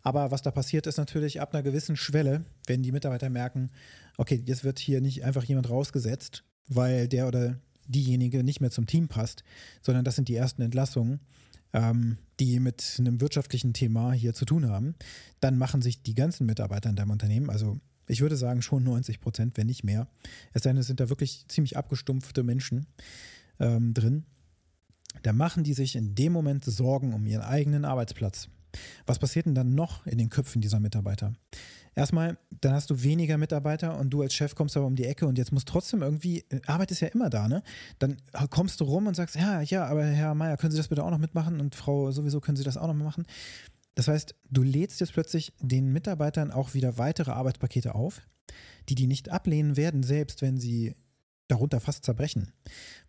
Aber 0.02 0.32
was 0.32 0.42
da 0.42 0.52
passiert, 0.52 0.88
ist 0.88 0.98
natürlich 0.98 1.40
ab 1.40 1.54
einer 1.54 1.64
gewissen 1.64 1.96
Schwelle, 1.96 2.44
wenn 2.66 2.84
die 2.84 2.92
Mitarbeiter 2.92 3.30
merken, 3.30 3.72
okay, 4.18 4.42
jetzt 4.46 4.64
wird 4.64 4.80
hier 4.80 5.02
nicht 5.02 5.24
einfach 5.24 5.44
jemand 5.44 5.70
rausgesetzt, 5.70 6.44
weil 6.68 7.08
der 7.08 7.28
oder 7.28 7.60
diejenige 7.88 8.44
nicht 8.44 8.60
mehr 8.60 8.72
zum 8.72 8.88
Team 8.88 9.08
passt, 9.08 9.44
sondern 9.82 10.04
das 10.04 10.16
sind 10.16 10.28
die 10.28 10.36
ersten 10.36 10.62
Entlassungen, 10.62 11.22
ähm, 11.78 12.18
die 12.40 12.60
mit 12.60 12.96
einem 12.98 13.22
wirtschaftlichen 13.22 13.74
Thema 13.74 14.12
hier 14.12 14.34
zu 14.34 14.46
tun 14.46 14.68
haben, 14.68 14.96
dann 15.40 15.58
machen 15.58 15.84
sich 15.84 16.02
die 16.02 16.16
ganzen 16.16 16.48
Mitarbeiter 16.48 16.90
in 16.90 16.96
deinem 16.96 17.12
Unternehmen, 17.12 17.52
also 17.52 17.80
ich 18.08 18.22
würde 18.22 18.36
sagen 18.36 18.62
schon 18.62 18.84
90 18.84 19.20
Prozent, 19.20 19.58
wenn 19.58 19.68
nicht 19.68 19.84
mehr. 19.84 20.08
Es 20.54 20.64
sind 20.64 21.00
da 21.00 21.10
wirklich 21.10 21.46
ziemlich 21.50 21.76
abgestumpfte 21.76 22.42
Menschen 22.42 22.88
ähm, 23.60 23.94
drin. 23.94 24.24
Da 25.24 25.34
machen 25.34 25.64
die 25.64 25.74
sich 25.74 25.96
in 25.96 26.16
dem 26.16 26.32
Moment 26.32 26.64
Sorgen 26.64 27.14
um 27.14 27.26
ihren 27.26 27.42
eigenen 27.42 27.86
Arbeitsplatz. 27.86 28.48
Was 29.06 29.20
passiert 29.20 29.46
denn 29.46 29.56
dann 29.56 29.76
noch 29.76 30.08
in 30.08 30.18
den 30.18 30.30
Köpfen 30.30 30.62
dieser 30.62 30.80
Mitarbeiter? 30.80 31.34
Erstmal, 31.98 32.38
dann 32.62 32.74
hast 32.74 32.89
du 32.89 33.04
weniger 33.04 33.38
Mitarbeiter 33.38 33.98
und 33.98 34.12
du 34.12 34.22
als 34.22 34.34
Chef 34.34 34.56
kommst 34.56 34.77
aber 34.77 34.86
um 34.86 34.96
die 34.96 35.06
Ecke 35.06 35.25
und 35.27 35.38
jetzt 35.38 35.51
muss 35.51 35.66
trotzdem 35.66 36.04
irgendwie, 36.04 36.46
Arbeit 36.68 36.92
ist 36.92 37.00
ja 37.00 37.08
immer 37.08 37.30
da, 37.30 37.48
ne? 37.48 37.63
Dann 38.00 38.18
kommst 38.50 38.80
du 38.80 38.86
rum 38.86 39.08
und 39.08 39.16
sagst, 39.16 39.36
ja, 39.36 39.62
ja, 39.62 39.86
aber 39.86 40.06
Herr 40.06 40.36
Meier, 40.36 40.58
können 40.58 40.72
Sie 40.72 40.77
das 40.77 40.88
bitte 40.88 41.04
auch 41.04 41.10
noch 41.10 41.18
mitmachen 41.18 41.60
und 41.60 41.75
Frau 41.75 42.12
sowieso 42.12 42.39
können 42.39 42.56
Sie 42.56 42.63
das 42.63 42.77
auch 42.77 42.88
noch 42.88 42.94
machen. 42.94 43.25
Das 43.96 44.08
heißt, 44.08 44.36
du 44.51 44.62
lädst 44.62 45.00
jetzt 45.00 45.13
plötzlich 45.13 45.54
den 45.60 45.92
Mitarbeitern 45.92 46.51
auch 46.51 46.75
wieder 46.75 47.00
weitere 47.00 47.32
Arbeitspakete 47.32 47.96
auf, 47.96 48.22
die 48.89 48.96
die 48.96 49.08
nicht 49.08 49.30
ablehnen 49.30 49.75
werden, 49.75 50.04
selbst 50.04 50.44
wenn 50.44 50.60
sie 50.60 50.94
darunter 51.48 51.80
fast 51.80 52.06
zerbrechen. 52.06 52.54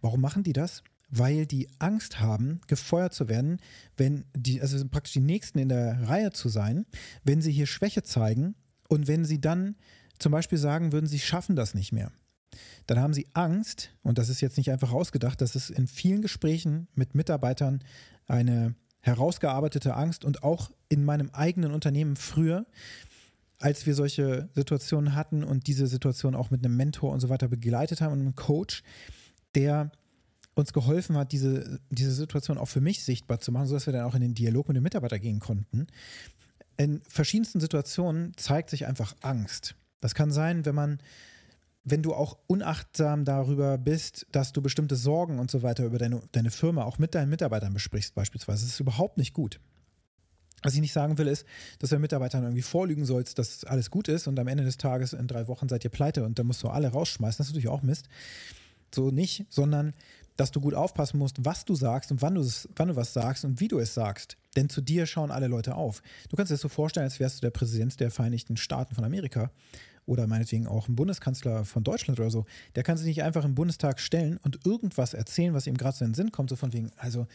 Warum 0.00 0.22
machen 0.22 0.44
die 0.44 0.54
das? 0.54 0.82
Weil 1.10 1.44
die 1.44 1.68
Angst 1.78 2.20
haben, 2.20 2.60
gefeuert 2.68 3.12
zu 3.12 3.28
werden, 3.28 3.58
wenn 3.98 4.24
die, 4.34 4.62
also 4.62 4.82
praktisch 4.88 5.12
die 5.12 5.20
Nächsten 5.20 5.58
in 5.58 5.68
der 5.68 6.08
Reihe 6.08 6.32
zu 6.32 6.48
sein, 6.48 6.86
wenn 7.22 7.42
sie 7.42 7.52
hier 7.52 7.66
Schwäche 7.66 8.02
zeigen 8.02 8.54
und 8.88 9.06
wenn 9.06 9.24
sie 9.24 9.40
dann 9.40 9.76
zum 10.18 10.32
Beispiel 10.32 10.58
sagen 10.58 10.92
würden, 10.92 11.06
sie 11.06 11.18
schaffen 11.18 11.56
das 11.56 11.74
nicht 11.74 11.92
mehr. 11.92 12.10
Dann 12.86 12.98
haben 12.98 13.14
sie 13.14 13.26
Angst, 13.34 13.90
und 14.02 14.18
das 14.18 14.28
ist 14.28 14.40
jetzt 14.40 14.56
nicht 14.56 14.70
einfach 14.70 14.92
ausgedacht, 14.92 15.40
das 15.40 15.54
ist 15.54 15.70
in 15.70 15.86
vielen 15.86 16.22
Gesprächen 16.22 16.88
mit 16.94 17.14
Mitarbeitern 17.14 17.84
eine 18.26 18.74
herausgearbeitete 19.00 19.94
Angst 19.94 20.24
und 20.24 20.42
auch 20.42 20.70
in 20.88 21.04
meinem 21.04 21.30
eigenen 21.30 21.72
Unternehmen 21.72 22.16
früher, 22.16 22.66
als 23.58 23.86
wir 23.86 23.94
solche 23.94 24.48
Situationen 24.54 25.14
hatten 25.14 25.44
und 25.44 25.66
diese 25.66 25.86
Situation 25.86 26.34
auch 26.34 26.50
mit 26.50 26.64
einem 26.64 26.76
Mentor 26.76 27.12
und 27.12 27.20
so 27.20 27.28
weiter 27.28 27.48
begleitet 27.48 28.00
haben 28.00 28.12
und 28.12 28.20
einem 28.20 28.34
Coach, 28.34 28.82
der 29.54 29.90
uns 30.54 30.72
geholfen 30.72 31.16
hat, 31.16 31.32
diese, 31.32 31.80
diese 31.90 32.12
Situation 32.12 32.58
auch 32.58 32.66
für 32.68 32.80
mich 32.80 33.04
sichtbar 33.04 33.38
zu 33.38 33.52
machen, 33.52 33.66
sodass 33.66 33.86
wir 33.86 33.92
dann 33.92 34.04
auch 34.04 34.14
in 34.14 34.20
den 34.20 34.34
Dialog 34.34 34.68
mit 34.68 34.76
dem 34.76 34.82
Mitarbeiter 34.82 35.18
gehen 35.18 35.40
konnten. 35.40 35.86
In 36.78 37.02
verschiedensten 37.06 37.60
Situationen 37.60 38.32
zeigt 38.36 38.70
sich 38.70 38.86
einfach 38.86 39.14
Angst. 39.20 39.74
Das 40.00 40.14
kann 40.14 40.30
sein, 40.30 40.64
wenn 40.64 40.74
man 40.74 40.98
wenn 41.90 42.02
du 42.02 42.14
auch 42.14 42.38
unachtsam 42.46 43.24
darüber 43.24 43.78
bist, 43.78 44.26
dass 44.32 44.52
du 44.52 44.60
bestimmte 44.60 44.96
Sorgen 44.96 45.38
und 45.38 45.50
so 45.50 45.62
weiter 45.62 45.84
über 45.84 45.98
deine, 45.98 46.20
deine 46.32 46.50
Firma 46.50 46.84
auch 46.84 46.98
mit 46.98 47.14
deinen 47.14 47.30
Mitarbeitern 47.30 47.72
besprichst, 47.72 48.14
beispielsweise, 48.14 48.64
das 48.64 48.74
ist 48.74 48.80
überhaupt 48.80 49.16
nicht 49.16 49.32
gut. 49.32 49.60
Was 50.62 50.74
ich 50.74 50.80
nicht 50.80 50.92
sagen 50.92 51.18
will, 51.18 51.28
ist, 51.28 51.46
dass 51.78 51.90
du 51.90 51.98
Mitarbeitern 51.98 52.42
irgendwie 52.42 52.62
vorlügen 52.62 53.04
sollst, 53.04 53.38
dass 53.38 53.64
alles 53.64 53.90
gut 53.90 54.08
ist 54.08 54.26
und 54.26 54.38
am 54.40 54.48
Ende 54.48 54.64
des 54.64 54.76
Tages 54.76 55.12
in 55.12 55.28
drei 55.28 55.46
Wochen 55.46 55.68
seid 55.68 55.84
ihr 55.84 55.90
pleite 55.90 56.24
und 56.24 56.38
dann 56.38 56.46
musst 56.46 56.62
du 56.62 56.68
alle 56.68 56.88
rausschmeißen. 56.88 57.38
Das 57.38 57.46
ist 57.46 57.52
natürlich 57.52 57.68
auch 57.68 57.82
Mist. 57.82 58.08
So 58.92 59.10
nicht, 59.10 59.46
sondern 59.50 59.94
dass 60.38 60.52
du 60.52 60.60
gut 60.60 60.72
aufpassen 60.72 61.18
musst, 61.18 61.44
was 61.44 61.66
du 61.66 61.74
sagst 61.74 62.10
und 62.10 62.22
wann 62.22 62.36
du, 62.36 62.48
wann 62.76 62.88
du 62.88 62.96
was 62.96 63.12
sagst 63.12 63.44
und 63.44 63.60
wie 63.60 63.68
du 63.68 63.78
es 63.80 63.92
sagst. 63.92 64.38
Denn 64.56 64.70
zu 64.70 64.80
dir 64.80 65.04
schauen 65.04 65.30
alle 65.30 65.48
Leute 65.48 65.74
auf. 65.74 66.00
Du 66.30 66.36
kannst 66.36 66.50
dir 66.50 66.54
das 66.54 66.62
so 66.62 66.68
vorstellen, 66.68 67.04
als 67.04 67.20
wärst 67.20 67.38
du 67.38 67.40
der 67.42 67.50
Präsident 67.50 67.98
der 68.00 68.10
Vereinigten 68.10 68.56
Staaten 68.56 68.94
von 68.94 69.04
Amerika 69.04 69.50
oder 70.06 70.26
meinetwegen 70.26 70.66
auch 70.66 70.88
ein 70.88 70.96
Bundeskanzler 70.96 71.64
von 71.64 71.84
Deutschland 71.84 72.18
oder 72.18 72.30
so, 72.30 72.46
der 72.76 72.84
kann 72.84 72.96
sich 72.96 73.06
nicht 73.06 73.22
einfach 73.22 73.44
im 73.44 73.54
Bundestag 73.54 74.00
stellen 74.00 74.38
und 74.38 74.64
irgendwas 74.64 75.12
erzählen, 75.12 75.52
was 75.52 75.66
ihm 75.66 75.76
gerade 75.76 75.96
so 75.96 76.04
in 76.04 76.12
den 76.12 76.14
Sinn 76.14 76.32
kommt, 76.32 76.50
so 76.50 76.56
von 76.56 76.72
wegen, 76.72 76.92
also 76.96 77.26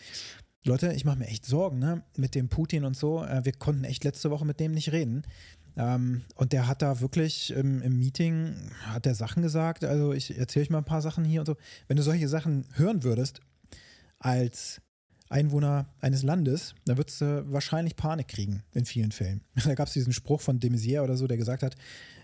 Leute, 0.65 0.93
ich 0.93 1.03
mache 1.03 1.19
mir 1.19 1.27
echt 1.27 1.45
Sorgen, 1.45 1.79
ne, 1.79 2.03
mit 2.15 2.35
dem 2.35 2.47
Putin 2.47 2.85
und 2.85 2.95
so. 2.95 3.23
Äh, 3.23 3.43
wir 3.43 3.51
konnten 3.51 3.83
echt 3.83 4.05
letzte 4.05 4.31
Woche 4.31 4.45
mit 4.45 4.61
dem 4.61 4.71
nicht 4.71 4.93
reden. 4.93 5.23
Ähm, 5.75 6.21
und 6.35 6.53
der 6.53 6.67
hat 6.67 6.81
da 6.81 7.01
wirklich 7.01 7.51
im, 7.51 7.81
im, 7.81 7.97
Meeting, 7.97 8.55
hat 8.85 9.05
der 9.05 9.15
Sachen 9.15 9.41
gesagt, 9.41 9.83
also 9.83 10.13
ich 10.13 10.37
erzähle 10.37 10.63
euch 10.63 10.69
mal 10.69 10.79
ein 10.79 10.85
paar 10.85 11.01
Sachen 11.01 11.25
hier 11.25 11.41
und 11.41 11.47
so. 11.47 11.57
Wenn 11.87 11.97
du 11.97 12.03
solche 12.03 12.27
Sachen 12.27 12.65
hören 12.73 13.03
würdest, 13.03 13.41
als 14.19 14.81
Einwohner 15.29 15.87
eines 15.99 16.21
Landes, 16.21 16.75
dann 16.85 16.97
würdest 16.97 17.21
du 17.21 17.51
wahrscheinlich 17.51 17.95
Panik 17.95 18.27
kriegen 18.27 18.63
in 18.73 18.85
vielen 18.85 19.11
Fällen. 19.11 19.41
Da 19.63 19.73
gab 19.73 19.87
es 19.87 19.93
diesen 19.93 20.13
Spruch 20.13 20.41
von 20.41 20.59
de 20.59 20.69
Maizière 20.69 21.01
oder 21.01 21.17
so, 21.17 21.27
der 21.27 21.37
gesagt 21.37 21.63
hat, 21.63 21.75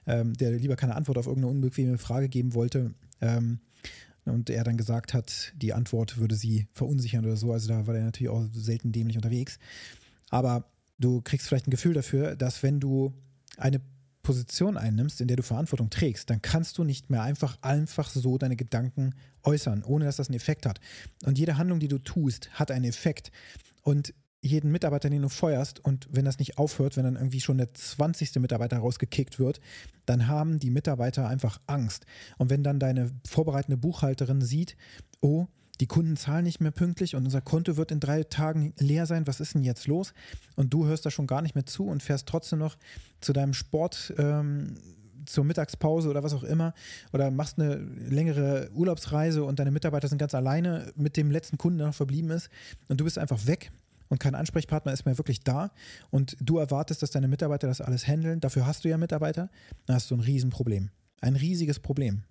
ähm, 0.06 0.34
der 0.36 0.52
lieber 0.52 0.76
keine 0.76 0.96
Antwort 0.96 1.18
auf 1.18 1.26
irgendeine 1.26 1.52
unbequeme 1.52 1.98
Frage 1.98 2.30
geben 2.30 2.54
wollte. 2.54 2.94
Ähm, 3.20 3.60
und 4.26 4.50
er 4.52 4.64
dann 4.64 4.78
gesagt 4.78 5.14
hat, 5.16 5.54
die 5.56 5.74
Antwort 5.74 6.18
würde 6.18 6.36
sie 6.36 6.68
verunsichern 6.74 7.26
oder 7.26 7.36
so. 7.36 7.52
Also 7.52 7.68
da 7.68 7.88
war 7.88 7.96
er 7.96 8.04
natürlich 8.04 8.30
auch 8.30 8.46
selten 8.54 8.92
dämlich 8.92 9.18
unterwegs. 9.18 9.58
Aber 10.30 10.66
du 11.00 11.22
kriegst 11.22 11.48
vielleicht 11.48 11.68
ein 11.68 11.72
Gefühl 11.72 11.94
dafür, 11.94 12.36
dass 12.36 12.62
wenn 12.62 12.80
du 12.80 13.14
eine 13.60 13.82
Position 14.22 14.78
einnimmst, 14.78 15.22
in 15.22 15.28
der 15.28 15.38
du 15.38 15.44
Verantwortung 15.44 15.90
trägst, 15.90 16.30
dann 16.30 16.42
kannst 16.42 16.78
du 16.78 16.84
nicht 16.84 17.10
mehr 17.10 17.24
einfach 17.24 17.58
einfach 17.62 18.10
so 18.10 18.38
deine 18.38 18.56
Gedanken 18.56 19.16
äußern, 19.44 19.84
ohne 19.84 20.06
dass 20.06 20.18
das 20.18 20.28
einen 20.28 20.36
Effekt 20.36 20.66
hat. 20.66 20.80
Und 21.26 21.40
jede 21.40 21.58
Handlung, 21.58 21.80
die 21.80 21.88
du 21.88 21.98
tust, 22.00 22.50
hat 22.52 22.70
einen 22.72 22.86
Effekt. 22.86 23.32
Und 23.82 24.14
jeden 24.42 24.72
Mitarbeiter, 24.72 25.10
den 25.10 25.22
du 25.22 25.30
feuerst 25.30 25.84
und 25.84 26.08
wenn 26.12 26.26
das 26.26 26.40
nicht 26.40 26.58
aufhört, 26.58 26.96
wenn 26.96 27.04
dann 27.04 27.16
irgendwie 27.16 27.42
schon 27.42 27.58
der 27.58 27.74
20. 27.74 28.36
Mitarbeiter 28.36 28.78
rausgekickt 28.78 29.40
wird, 29.40 29.60
dann 30.06 30.28
haben 30.28 30.60
die 30.60 30.70
Mitarbeiter 30.70 31.28
einfach 31.28 31.60
Angst. 31.68 32.06
Und 32.38 32.50
wenn 32.50 32.64
dann 32.64 32.80
deine 32.80 33.12
vorbereitende 33.28 33.78
Buchhalterin 33.78 34.42
sieht, 34.42 34.78
oh, 35.22 35.48
die 35.80 35.88
Kunden 35.88 36.18
zahlen 36.18 36.44
nicht 36.44 36.60
mehr 36.60 36.72
pünktlich 36.72 37.16
und 37.16 37.26
unser 37.26 37.42
Konto 37.42 37.78
wird 37.78 37.92
in 37.92 38.00
drei 38.00 38.24
Tagen 38.24 38.74
leer 38.78 39.06
sein, 39.06 39.28
was 39.28 39.40
ist 39.40 39.54
denn 39.54 39.64
jetzt 39.64 39.88
los? 39.88 40.14
Und 40.56 40.74
du 40.74 40.86
hörst 40.86 41.06
da 41.06 41.12
schon 41.12 41.28
gar 41.28 41.42
nicht 41.42 41.56
mehr 41.56 41.66
zu 41.66 41.86
und 41.86 42.04
fährst 42.04 42.28
trotzdem 42.28 42.60
noch 42.60 42.78
zu 43.22 43.34
deinem 43.34 43.54
Sport. 43.54 44.14
Ähm, 44.18 44.76
zur 45.26 45.44
Mittagspause 45.44 46.10
oder 46.10 46.24
was 46.24 46.34
auch 46.34 46.44
immer 46.44 46.74
oder 47.14 47.30
machst 47.30 47.60
eine 47.60 47.76
längere 47.76 48.70
Urlaubsreise 48.74 49.44
und 49.44 49.60
deine 49.60 49.70
Mitarbeiter 49.70 50.08
sind 50.08 50.18
ganz 50.18 50.34
alleine 50.34 50.92
mit 50.96 51.18
dem 51.18 51.30
letzten 51.30 51.58
Kunden, 51.58 51.78
der 51.78 51.88
noch 51.88 51.94
verblieben 51.94 52.32
ist 52.32 52.50
und 52.88 53.00
du 53.00 53.04
bist 53.04 53.20
einfach 53.20 53.46
weg 53.46 53.72
und 54.08 54.20
kein 54.20 54.34
Ansprechpartner 54.34 54.92
ist 54.92 55.06
mehr 55.06 55.18
wirklich 55.18 55.42
da 55.42 55.72
und 56.10 56.36
du 56.40 56.58
erwartest, 56.58 57.04
dass 57.04 57.12
deine 57.12 57.28
Mitarbeiter 57.28 57.68
das 57.68 57.82
alles 57.82 58.08
handeln, 58.08 58.40
dafür 58.40 58.66
hast 58.66 58.84
du 58.84 58.90
ja 58.90 58.98
Mitarbeiter, 58.98 59.50
dann 59.86 59.96
hast 59.96 60.10
du 60.10 60.16
ein 60.16 60.22
Riesenproblem. 60.22 60.90
Ein 61.22 61.36
riesiges 61.36 61.80
Problem. 61.80 62.24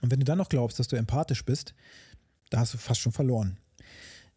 Und 0.00 0.10
wenn 0.10 0.20
du 0.20 0.24
dann 0.24 0.38
noch 0.38 0.48
glaubst, 0.48 0.78
dass 0.78 0.88
du 0.88 0.96
empathisch 0.96 1.44
bist, 1.44 1.74
da 2.54 2.60
hast 2.60 2.72
du 2.72 2.78
fast 2.78 3.00
schon 3.00 3.10
verloren. 3.10 3.58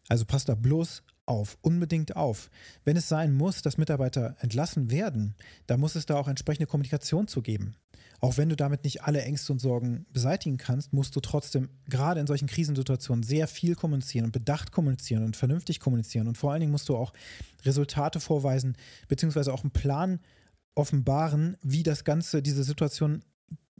Also 0.08 0.24
pass 0.24 0.44
da 0.44 0.56
bloß 0.56 1.04
auf, 1.24 1.56
unbedingt 1.60 2.16
auf. 2.16 2.50
Wenn 2.82 2.96
es 2.96 3.08
sein 3.08 3.32
muss, 3.32 3.62
dass 3.62 3.78
Mitarbeiter 3.78 4.34
entlassen 4.40 4.90
werden, 4.90 5.36
dann 5.68 5.78
muss 5.78 5.94
es 5.94 6.04
da 6.04 6.16
auch 6.16 6.26
entsprechende 6.26 6.66
Kommunikation 6.66 7.28
zu 7.28 7.42
geben. 7.42 7.76
Auch 8.18 8.36
wenn 8.36 8.48
du 8.48 8.56
damit 8.56 8.82
nicht 8.82 9.04
alle 9.04 9.22
Ängste 9.22 9.52
und 9.52 9.60
Sorgen 9.60 10.04
beseitigen 10.12 10.56
kannst, 10.56 10.92
musst 10.92 11.14
du 11.14 11.20
trotzdem 11.20 11.68
gerade 11.88 12.18
in 12.18 12.26
solchen 12.26 12.48
Krisensituationen 12.48 13.22
sehr 13.22 13.46
viel 13.46 13.76
kommunizieren 13.76 14.24
und 14.24 14.32
bedacht 14.32 14.72
kommunizieren 14.72 15.22
und 15.22 15.36
vernünftig 15.36 15.78
kommunizieren. 15.78 16.26
Und 16.26 16.36
vor 16.36 16.50
allen 16.50 16.60
Dingen 16.60 16.72
musst 16.72 16.88
du 16.88 16.96
auch 16.96 17.12
Resultate 17.64 18.18
vorweisen, 18.18 18.76
beziehungsweise 19.06 19.52
auch 19.52 19.62
einen 19.62 19.70
Plan 19.70 20.18
offenbaren, 20.74 21.56
wie 21.62 21.84
das 21.84 22.02
Ganze, 22.02 22.42
diese 22.42 22.64
Situation 22.64 23.22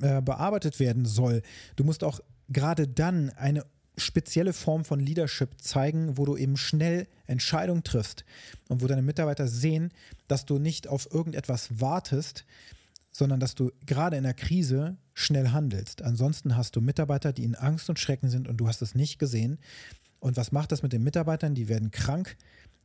äh, 0.00 0.22
bearbeitet 0.22 0.78
werden 0.78 1.06
soll. 1.06 1.42
Du 1.74 1.82
musst 1.82 2.04
auch 2.04 2.20
gerade 2.48 2.86
dann 2.86 3.30
eine 3.30 3.64
spezielle 3.98 4.52
Form 4.52 4.84
von 4.84 5.00
Leadership 5.00 5.50
zeigen, 5.60 6.16
wo 6.16 6.24
du 6.24 6.36
eben 6.36 6.56
schnell 6.56 7.06
Entscheidungen 7.26 7.84
triffst 7.84 8.24
und 8.68 8.82
wo 8.82 8.86
deine 8.86 9.02
Mitarbeiter 9.02 9.48
sehen, 9.48 9.92
dass 10.26 10.46
du 10.46 10.58
nicht 10.58 10.88
auf 10.88 11.12
irgendetwas 11.12 11.80
wartest, 11.80 12.44
sondern 13.10 13.40
dass 13.40 13.54
du 13.54 13.72
gerade 13.86 14.16
in 14.16 14.22
der 14.22 14.34
Krise 14.34 14.96
schnell 15.14 15.50
handelst. 15.50 16.02
Ansonsten 16.02 16.56
hast 16.56 16.76
du 16.76 16.80
Mitarbeiter, 16.80 17.32
die 17.32 17.44
in 17.44 17.54
Angst 17.54 17.88
und 17.88 17.98
Schrecken 17.98 18.28
sind 18.28 18.48
und 18.48 18.58
du 18.58 18.68
hast 18.68 18.82
es 18.82 18.94
nicht 18.94 19.18
gesehen. 19.18 19.58
Und 20.20 20.36
was 20.36 20.52
macht 20.52 20.72
das 20.72 20.82
mit 20.82 20.92
den 20.92 21.02
Mitarbeitern? 21.02 21.54
Die 21.54 21.68
werden 21.68 21.90
krank, 21.90 22.36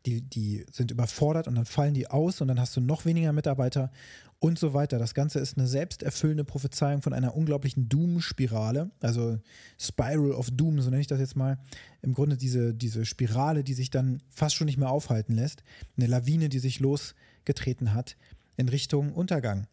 die, 0.05 0.21
die 0.21 0.65
sind 0.71 0.91
überfordert 0.91 1.47
und 1.47 1.55
dann 1.55 1.65
fallen 1.65 1.93
die 1.93 2.07
aus 2.07 2.41
und 2.41 2.47
dann 2.47 2.59
hast 2.59 2.75
du 2.75 2.81
noch 2.81 3.05
weniger 3.05 3.31
Mitarbeiter 3.33 3.91
und 4.39 4.59
so 4.59 4.73
weiter. 4.73 4.99
Das 4.99 5.13
Ganze 5.13 5.39
ist 5.39 5.57
eine 5.57 5.67
selbsterfüllende 5.67 6.43
Prophezeiung 6.43 7.01
von 7.01 7.13
einer 7.13 7.35
unglaublichen 7.35 7.87
Doom-Spirale, 7.87 8.91
also 8.99 9.39
Spiral 9.79 10.31
of 10.31 10.51
Doom, 10.51 10.81
so 10.81 10.89
nenne 10.89 11.01
ich 11.01 11.07
das 11.07 11.19
jetzt 11.19 11.37
mal. 11.37 11.57
Im 12.01 12.13
Grunde 12.13 12.35
diese, 12.35 12.73
diese 12.73 13.05
Spirale, 13.05 13.63
die 13.63 13.73
sich 13.73 13.89
dann 13.89 14.21
fast 14.29 14.55
schon 14.55 14.65
nicht 14.65 14.77
mehr 14.77 14.89
aufhalten 14.89 15.33
lässt. 15.33 15.63
Eine 15.95 16.07
Lawine, 16.07 16.49
die 16.49 16.59
sich 16.59 16.81
losgetreten 16.81 17.93
hat 17.93 18.17
in 18.57 18.67
Richtung 18.67 19.13
Untergang. 19.13 19.67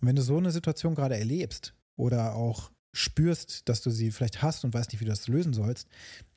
Und 0.00 0.08
wenn 0.08 0.16
du 0.16 0.22
so 0.22 0.38
eine 0.38 0.50
Situation 0.50 0.96
gerade 0.96 1.16
erlebst 1.16 1.74
oder 1.96 2.34
auch 2.34 2.72
spürst, 2.92 3.68
dass 3.68 3.82
du 3.82 3.90
sie 3.90 4.10
vielleicht 4.10 4.42
hast 4.42 4.64
und 4.64 4.74
weißt 4.74 4.92
nicht, 4.92 5.00
wie 5.00 5.04
du 5.04 5.10
das 5.10 5.28
lösen 5.28 5.52
sollst, 5.52 5.88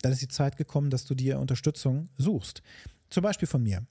dann 0.01 0.12
ist 0.12 0.21
die 0.21 0.27
Zeit 0.27 0.58
gekommen, 0.58 0.89
dass 0.89 1.06
du 1.06 1.15
dir 1.15 1.39
Unterstützung 1.39 2.10
suchst. 2.17 2.62
Zum 3.10 3.24
Beispiel 3.24 3.48
von 3.48 3.63
mir. 3.63 3.86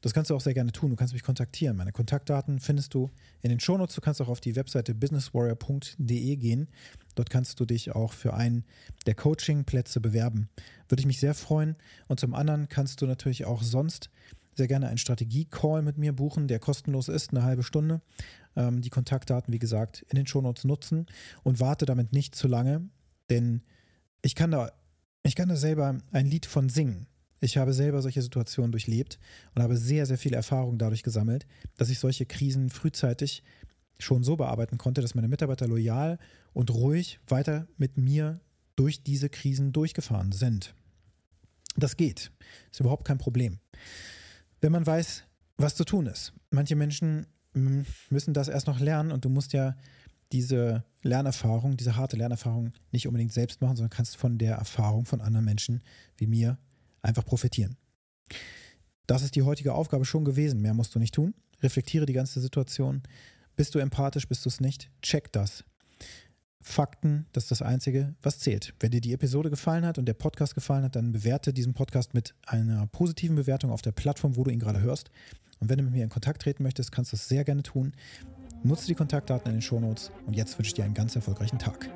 Das 0.00 0.14
kannst 0.14 0.30
du 0.30 0.34
auch 0.34 0.40
sehr 0.40 0.54
gerne 0.54 0.72
tun. 0.72 0.90
Du 0.90 0.96
kannst 0.96 1.12
mich 1.12 1.22
kontaktieren. 1.22 1.76
Meine 1.76 1.92
Kontaktdaten 1.92 2.58
findest 2.58 2.94
du 2.94 3.10
in 3.42 3.50
den 3.50 3.60
Shownotes. 3.60 3.94
Du 3.94 4.00
kannst 4.00 4.20
auch 4.22 4.28
auf 4.28 4.40
die 4.40 4.56
Webseite 4.56 4.94
businesswarrior.de 4.94 6.36
gehen. 6.36 6.68
Dort 7.14 7.28
kannst 7.28 7.60
du 7.60 7.66
dich 7.66 7.94
auch 7.94 8.14
für 8.14 8.32
einen 8.32 8.64
der 9.06 9.14
Coaching-Plätze 9.14 10.00
bewerben. 10.00 10.48
Würde 10.88 11.00
ich 11.00 11.06
mich 11.06 11.20
sehr 11.20 11.34
freuen. 11.34 11.76
Und 12.08 12.18
zum 12.18 12.34
anderen 12.34 12.68
kannst 12.68 13.02
du 13.02 13.06
natürlich 13.06 13.44
auch 13.44 13.62
sonst 13.62 14.10
sehr 14.54 14.68
gerne 14.68 14.88
einen 14.88 14.98
Strategie-Call 14.98 15.82
mit 15.82 15.98
mir 15.98 16.14
buchen, 16.14 16.48
der 16.48 16.58
kostenlos 16.58 17.08
ist, 17.08 17.30
eine 17.30 17.42
halbe 17.42 17.62
Stunde. 17.62 18.00
Ähm, 18.56 18.80
die 18.80 18.90
Kontaktdaten, 18.90 19.52
wie 19.52 19.58
gesagt, 19.58 20.04
in 20.08 20.16
den 20.16 20.26
Shownotes 20.26 20.64
nutzen 20.64 21.06
und 21.42 21.60
warte 21.60 21.86
damit 21.86 22.12
nicht 22.12 22.34
zu 22.34 22.48
lange, 22.48 22.88
denn 23.28 23.62
ich 24.22 24.34
kann 24.34 24.50
da, 24.50 24.72
ich 25.22 25.36
kann 25.36 25.48
da 25.48 25.56
selber 25.56 25.98
ein 26.10 26.26
Lied 26.26 26.46
von 26.46 26.68
singen. 26.68 27.06
Ich 27.40 27.56
habe 27.56 27.72
selber 27.72 28.02
solche 28.02 28.22
Situationen 28.22 28.70
durchlebt 28.70 29.18
und 29.54 29.62
habe 29.62 29.76
sehr, 29.76 30.06
sehr 30.06 30.18
viel 30.18 30.34
Erfahrung 30.34 30.78
dadurch 30.78 31.02
gesammelt, 31.02 31.46
dass 31.76 31.88
ich 31.88 31.98
solche 31.98 32.26
Krisen 32.26 32.68
frühzeitig 32.68 33.42
schon 33.98 34.22
so 34.22 34.36
bearbeiten 34.36 34.78
konnte, 34.78 35.00
dass 35.00 35.14
meine 35.14 35.28
Mitarbeiter 35.28 35.66
loyal 35.66 36.18
und 36.52 36.70
ruhig 36.70 37.20
weiter 37.26 37.66
mit 37.76 37.96
mir 37.96 38.40
durch 38.76 39.02
diese 39.02 39.28
Krisen 39.28 39.72
durchgefahren 39.72 40.32
sind. 40.32 40.74
Das 41.76 41.96
geht. 41.96 42.30
Ist 42.70 42.80
überhaupt 42.80 43.06
kein 43.06 43.18
Problem. 43.18 43.58
Wenn 44.60 44.72
man 44.72 44.86
weiß, 44.86 45.24
was 45.56 45.74
zu 45.74 45.84
tun 45.84 46.06
ist. 46.06 46.32
Manche 46.50 46.76
Menschen 46.76 47.26
hm, 47.54 47.84
müssen 48.10 48.34
das 48.34 48.48
erst 48.48 48.66
noch 48.66 48.80
lernen 48.80 49.12
und 49.12 49.24
du 49.24 49.28
musst 49.28 49.52
ja 49.52 49.76
diese 50.32 50.84
Lernerfahrung, 51.02 51.76
diese 51.76 51.96
harte 51.96 52.16
Lernerfahrung 52.16 52.72
nicht 52.92 53.06
unbedingt 53.06 53.32
selbst 53.32 53.60
machen, 53.60 53.76
sondern 53.76 53.90
kannst 53.90 54.16
von 54.16 54.38
der 54.38 54.56
Erfahrung 54.56 55.04
von 55.04 55.20
anderen 55.20 55.44
Menschen 55.44 55.82
wie 56.16 56.26
mir 56.26 56.58
einfach 57.02 57.24
profitieren. 57.24 57.76
Das 59.06 59.22
ist 59.22 59.34
die 59.34 59.42
heutige 59.42 59.74
Aufgabe 59.74 60.04
schon 60.04 60.24
gewesen. 60.24 60.60
Mehr 60.60 60.74
musst 60.74 60.94
du 60.94 60.98
nicht 60.98 61.14
tun. 61.14 61.34
Reflektiere 61.62 62.06
die 62.06 62.12
ganze 62.12 62.40
Situation. 62.40 63.02
Bist 63.56 63.74
du 63.74 63.78
empathisch, 63.78 64.28
bist 64.28 64.44
du 64.44 64.48
es 64.48 64.60
nicht? 64.60 64.90
Check 65.02 65.32
das. 65.32 65.64
Fakten, 66.62 67.26
das 67.32 67.44
ist 67.44 67.50
das 67.50 67.62
Einzige, 67.62 68.14
was 68.22 68.38
zählt. 68.38 68.74
Wenn 68.80 68.90
dir 68.90 69.00
die 69.00 69.14
Episode 69.14 69.50
gefallen 69.50 69.86
hat 69.86 69.98
und 69.98 70.06
der 70.06 70.14
Podcast 70.14 70.54
gefallen 70.54 70.84
hat, 70.84 70.94
dann 70.94 71.12
bewerte 71.12 71.52
diesen 71.52 71.72
Podcast 71.72 72.12
mit 72.12 72.34
einer 72.46 72.86
positiven 72.86 73.36
Bewertung 73.36 73.70
auf 73.70 73.82
der 73.82 73.92
Plattform, 73.92 74.36
wo 74.36 74.44
du 74.44 74.50
ihn 74.50 74.58
gerade 74.58 74.80
hörst. 74.80 75.10
Und 75.58 75.68
wenn 75.68 75.78
du 75.78 75.84
mit 75.84 75.92
mir 75.92 76.04
in 76.04 76.10
Kontakt 76.10 76.42
treten 76.42 76.62
möchtest, 76.62 76.92
kannst 76.92 77.12
du 77.12 77.16
das 77.16 77.28
sehr 77.28 77.44
gerne 77.44 77.62
tun. 77.62 77.92
Nutze 78.62 78.86
die 78.86 78.94
Kontaktdaten 78.94 79.48
in 79.50 79.56
den 79.56 79.62
Shownotes 79.62 80.10
und 80.26 80.36
jetzt 80.36 80.58
wünsche 80.58 80.68
ich 80.68 80.74
dir 80.74 80.84
einen 80.84 80.94
ganz 80.94 81.16
erfolgreichen 81.16 81.58
Tag. 81.58 81.90